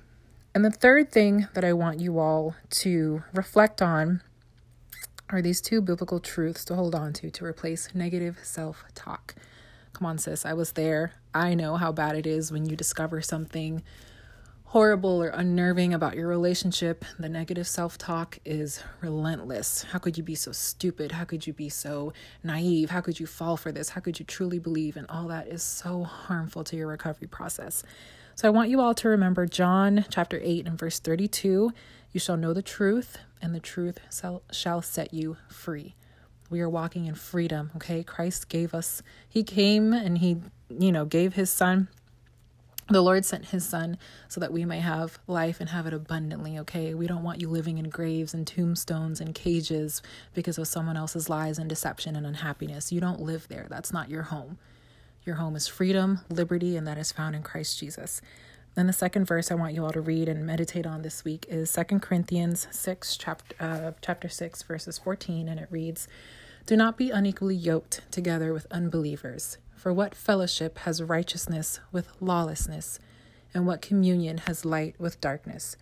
And 0.54 0.64
the 0.64 0.70
third 0.70 1.12
thing 1.12 1.48
that 1.54 1.64
I 1.64 1.72
want 1.72 2.00
you 2.00 2.18
all 2.18 2.54
to 2.70 3.22
reflect 3.32 3.82
on 3.82 4.22
are 5.28 5.42
these 5.42 5.60
two 5.60 5.80
biblical 5.80 6.20
truths 6.20 6.64
to 6.66 6.74
hold 6.74 6.94
on 6.94 7.12
to 7.14 7.30
to 7.30 7.44
replace 7.44 7.94
negative 7.94 8.38
self 8.42 8.84
talk. 8.94 9.34
Come 9.92 10.06
on, 10.06 10.18
sis, 10.18 10.44
I 10.46 10.52
was 10.52 10.72
there. 10.72 11.12
I 11.34 11.54
know 11.54 11.76
how 11.76 11.92
bad 11.92 12.16
it 12.16 12.26
is 12.26 12.52
when 12.52 12.66
you 12.66 12.76
discover 12.76 13.20
something 13.20 13.82
horrible 14.74 15.22
or 15.22 15.28
unnerving 15.28 15.94
about 15.94 16.16
your 16.16 16.26
relationship, 16.26 17.04
the 17.16 17.28
negative 17.28 17.64
self 17.64 17.96
talk 17.96 18.40
is 18.44 18.82
relentless. 19.00 19.84
How 19.84 20.00
could 20.00 20.18
you 20.18 20.24
be 20.24 20.34
so 20.34 20.50
stupid? 20.50 21.12
How 21.12 21.22
could 21.22 21.46
you 21.46 21.52
be 21.52 21.68
so 21.68 22.12
naive? 22.42 22.90
How 22.90 23.00
could 23.00 23.20
you 23.20 23.26
fall 23.28 23.56
for 23.56 23.70
this? 23.70 23.90
How 23.90 24.00
could 24.00 24.18
you 24.18 24.24
truly 24.24 24.58
believe? 24.58 24.96
And 24.96 25.06
all 25.08 25.28
that 25.28 25.46
is 25.46 25.62
so 25.62 26.02
harmful 26.02 26.64
to 26.64 26.74
your 26.74 26.88
recovery 26.88 27.28
process. 27.28 27.84
So 28.34 28.48
I 28.48 28.50
want 28.50 28.68
you 28.68 28.80
all 28.80 28.94
to 28.94 29.08
remember 29.08 29.46
John 29.46 30.06
chapter 30.10 30.40
8 30.42 30.66
and 30.66 30.76
verse 30.76 30.98
32 30.98 31.70
You 32.10 32.20
shall 32.20 32.36
know 32.36 32.52
the 32.52 32.60
truth, 32.60 33.18
and 33.40 33.54
the 33.54 33.60
truth 33.60 34.00
shall 34.50 34.82
set 34.82 35.14
you 35.14 35.36
free. 35.48 35.94
We 36.50 36.60
are 36.60 36.68
walking 36.68 37.06
in 37.06 37.14
freedom, 37.14 37.70
okay? 37.76 38.02
Christ 38.02 38.48
gave 38.48 38.74
us, 38.74 39.04
He 39.28 39.44
came 39.44 39.92
and 39.92 40.18
He, 40.18 40.38
you 40.68 40.90
know, 40.90 41.04
gave 41.04 41.34
His 41.34 41.50
Son 41.50 41.86
the 42.88 43.00
Lord 43.00 43.24
sent 43.24 43.46
his 43.46 43.66
son 43.66 43.96
so 44.28 44.40
that 44.40 44.52
we 44.52 44.64
may 44.64 44.80
have 44.80 45.18
life 45.26 45.58
and 45.60 45.70
have 45.70 45.86
it 45.86 45.94
abundantly, 45.94 46.58
okay? 46.58 46.92
We 46.92 47.06
don't 47.06 47.22
want 47.22 47.40
you 47.40 47.48
living 47.48 47.78
in 47.78 47.88
graves 47.88 48.34
and 48.34 48.46
tombstones 48.46 49.20
and 49.20 49.34
cages 49.34 50.02
because 50.34 50.58
of 50.58 50.68
someone 50.68 50.96
else's 50.96 51.30
lies 51.30 51.58
and 51.58 51.68
deception 51.68 52.14
and 52.14 52.26
unhappiness. 52.26 52.92
You 52.92 53.00
don't 53.00 53.20
live 53.20 53.48
there. 53.48 53.66
That's 53.70 53.92
not 53.92 54.10
your 54.10 54.24
home. 54.24 54.58
Your 55.24 55.36
home 55.36 55.56
is 55.56 55.66
freedom, 55.66 56.20
liberty, 56.28 56.76
and 56.76 56.86
that 56.86 56.98
is 56.98 57.10
found 57.10 57.34
in 57.34 57.42
Christ 57.42 57.78
Jesus. 57.78 58.20
Then 58.74 58.86
the 58.86 58.92
second 58.92 59.24
verse 59.24 59.50
I 59.50 59.54
want 59.54 59.72
you 59.72 59.84
all 59.84 59.92
to 59.92 60.00
read 60.00 60.28
and 60.28 60.44
meditate 60.44 60.84
on 60.84 61.02
this 61.02 61.24
week 61.24 61.46
is 61.48 61.70
Second 61.70 62.00
Corinthians 62.00 62.66
6, 62.70 63.16
chapter, 63.16 63.56
uh, 63.60 63.92
chapter 64.02 64.28
6, 64.28 64.62
verses 64.64 64.98
14, 64.98 65.48
and 65.48 65.58
it 65.58 65.68
reads, 65.70 66.06
Do 66.66 66.76
not 66.76 66.98
be 66.98 67.10
unequally 67.10 67.54
yoked 67.54 68.02
together 68.10 68.52
with 68.52 68.66
unbelievers. 68.70 69.56
For 69.84 69.92
what 69.92 70.14
fellowship 70.14 70.78
has 70.78 71.02
righteousness 71.02 71.78
with 71.92 72.08
lawlessness? 72.18 72.98
And 73.52 73.66
what 73.66 73.82
communion 73.82 74.38
has 74.46 74.64
light 74.64 74.94
with 74.98 75.20
darkness? 75.20 75.76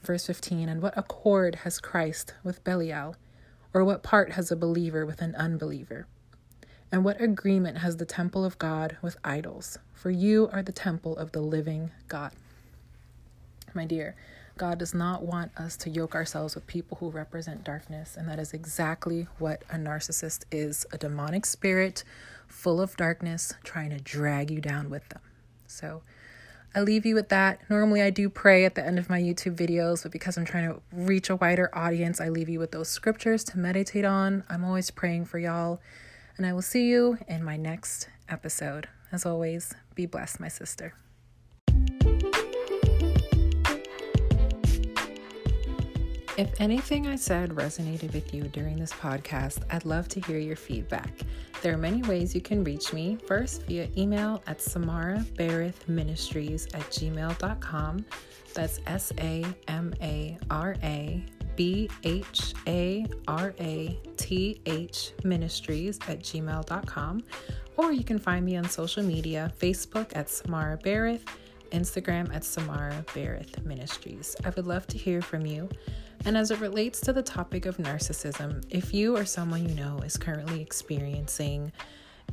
Verse 0.00 0.28
15 0.28 0.68
And 0.68 0.80
what 0.80 0.96
accord 0.96 1.56
has 1.64 1.80
Christ 1.80 2.34
with 2.44 2.62
Belial? 2.62 3.16
Or 3.74 3.82
what 3.84 4.04
part 4.04 4.34
has 4.34 4.52
a 4.52 4.56
believer 4.56 5.04
with 5.04 5.20
an 5.20 5.34
unbeliever? 5.34 6.06
And 6.92 7.04
what 7.04 7.20
agreement 7.20 7.78
has 7.78 7.96
the 7.96 8.06
temple 8.06 8.44
of 8.44 8.60
God 8.60 8.96
with 9.02 9.16
idols? 9.24 9.80
For 9.92 10.12
you 10.12 10.48
are 10.52 10.62
the 10.62 10.70
temple 10.70 11.16
of 11.16 11.32
the 11.32 11.42
living 11.42 11.90
God. 12.06 12.30
My 13.74 13.86
dear, 13.86 14.14
God 14.56 14.78
does 14.78 14.94
not 14.94 15.24
want 15.24 15.50
us 15.58 15.76
to 15.78 15.90
yoke 15.90 16.14
ourselves 16.14 16.54
with 16.54 16.68
people 16.68 16.98
who 16.98 17.10
represent 17.10 17.64
darkness, 17.64 18.16
and 18.16 18.28
that 18.28 18.38
is 18.38 18.52
exactly 18.52 19.26
what 19.38 19.64
a 19.68 19.74
narcissist 19.74 20.44
is 20.52 20.86
a 20.92 20.98
demonic 20.98 21.44
spirit 21.44 22.04
full 22.48 22.80
of 22.80 22.96
darkness 22.96 23.54
trying 23.62 23.90
to 23.90 23.98
drag 23.98 24.50
you 24.50 24.60
down 24.60 24.90
with 24.90 25.08
them. 25.10 25.20
So 25.66 26.02
I 26.74 26.80
leave 26.80 27.06
you 27.06 27.14
with 27.14 27.28
that. 27.30 27.60
Normally, 27.70 28.02
I 28.02 28.10
do 28.10 28.28
pray 28.28 28.64
at 28.64 28.74
the 28.74 28.84
end 28.84 28.98
of 28.98 29.08
my 29.08 29.20
YouTube 29.20 29.56
videos, 29.56 30.02
but 30.02 30.12
because 30.12 30.36
I'm 30.36 30.44
trying 30.44 30.68
to 30.68 30.80
reach 30.92 31.30
a 31.30 31.36
wider 31.36 31.70
audience, 31.72 32.20
I 32.20 32.28
leave 32.28 32.48
you 32.48 32.58
with 32.58 32.72
those 32.72 32.88
scriptures 32.88 33.42
to 33.44 33.58
meditate 33.58 34.04
on. 34.04 34.44
I'm 34.48 34.64
always 34.64 34.90
praying 34.90 35.24
for 35.26 35.38
y'all, 35.38 35.80
and 36.36 36.46
I 36.46 36.52
will 36.52 36.62
see 36.62 36.86
you 36.86 37.18
in 37.26 37.42
my 37.42 37.56
next 37.56 38.08
episode. 38.28 38.88
As 39.10 39.24
always, 39.24 39.74
be 39.94 40.04
blessed, 40.04 40.40
my 40.40 40.48
sister. 40.48 40.94
If 46.38 46.60
anything 46.60 47.08
I 47.08 47.16
said 47.16 47.50
resonated 47.50 48.14
with 48.14 48.32
you 48.32 48.44
during 48.44 48.76
this 48.76 48.92
podcast, 48.92 49.58
I'd 49.70 49.84
love 49.84 50.06
to 50.10 50.20
hear 50.20 50.38
your 50.38 50.54
feedback. 50.54 51.10
There 51.62 51.74
are 51.74 51.78
many 51.78 52.00
ways 52.02 52.32
you 52.32 52.40
can 52.40 52.62
reach 52.62 52.92
me. 52.92 53.18
First, 53.26 53.64
via 53.64 53.88
email 53.96 54.40
at 54.46 54.62
Samara 54.62 55.26
Ministries 55.88 56.66
at 56.66 56.82
gmail.com. 56.92 58.06
That's 58.54 58.78
S 58.86 59.12
A 59.18 59.44
M 59.66 59.92
A 60.00 60.38
R 60.48 60.76
A 60.84 61.24
B 61.56 61.90
H 62.04 62.54
A 62.68 63.04
R 63.26 63.52
A 63.58 63.98
T 64.16 64.60
H 64.64 65.14
Ministries 65.24 65.98
at 66.06 66.20
gmail.com. 66.20 67.24
Or 67.76 67.90
you 67.90 68.04
can 68.04 68.20
find 68.20 68.46
me 68.46 68.56
on 68.56 68.68
social 68.68 69.02
media 69.02 69.52
Facebook 69.58 70.12
at 70.14 70.30
Samara 70.30 70.78
Bharath, 70.78 71.26
Instagram 71.72 72.32
at 72.32 72.44
Samara 72.44 73.04
Bharath 73.08 73.64
Ministries. 73.64 74.36
I 74.44 74.50
would 74.50 74.68
love 74.68 74.86
to 74.86 74.96
hear 74.96 75.20
from 75.20 75.44
you. 75.44 75.68
And 76.24 76.36
as 76.36 76.50
it 76.50 76.60
relates 76.60 77.00
to 77.02 77.12
the 77.12 77.22
topic 77.22 77.66
of 77.66 77.76
narcissism, 77.78 78.64
if 78.70 78.92
you 78.92 79.16
or 79.16 79.24
someone 79.24 79.68
you 79.68 79.74
know 79.74 79.98
is 79.98 80.16
currently 80.16 80.60
experiencing 80.60 81.72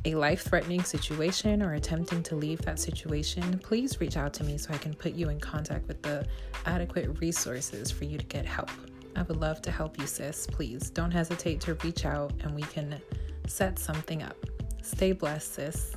a 0.04 0.14
life 0.14 0.42
threatening 0.42 0.82
situation 0.82 1.62
or 1.62 1.74
attempting 1.74 2.22
to 2.24 2.36
leave 2.36 2.60
that 2.62 2.78
situation, 2.78 3.58
please 3.58 4.00
reach 4.00 4.16
out 4.16 4.32
to 4.34 4.44
me 4.44 4.58
so 4.58 4.72
I 4.72 4.78
can 4.78 4.94
put 4.94 5.14
you 5.14 5.30
in 5.30 5.40
contact 5.40 5.88
with 5.88 6.02
the 6.02 6.26
adequate 6.66 7.20
resources 7.20 7.90
for 7.90 8.04
you 8.04 8.18
to 8.18 8.24
get 8.26 8.44
help. 8.44 8.70
I 9.16 9.22
would 9.22 9.38
love 9.38 9.62
to 9.62 9.70
help 9.70 9.98
you, 9.98 10.06
sis. 10.06 10.46
Please 10.46 10.90
don't 10.90 11.10
hesitate 11.10 11.60
to 11.62 11.74
reach 11.74 12.04
out 12.04 12.32
and 12.40 12.54
we 12.54 12.62
can 12.62 13.00
set 13.46 13.78
something 13.78 14.22
up. 14.22 14.36
Stay 14.82 15.12
blessed, 15.12 15.54
sis. 15.54 15.96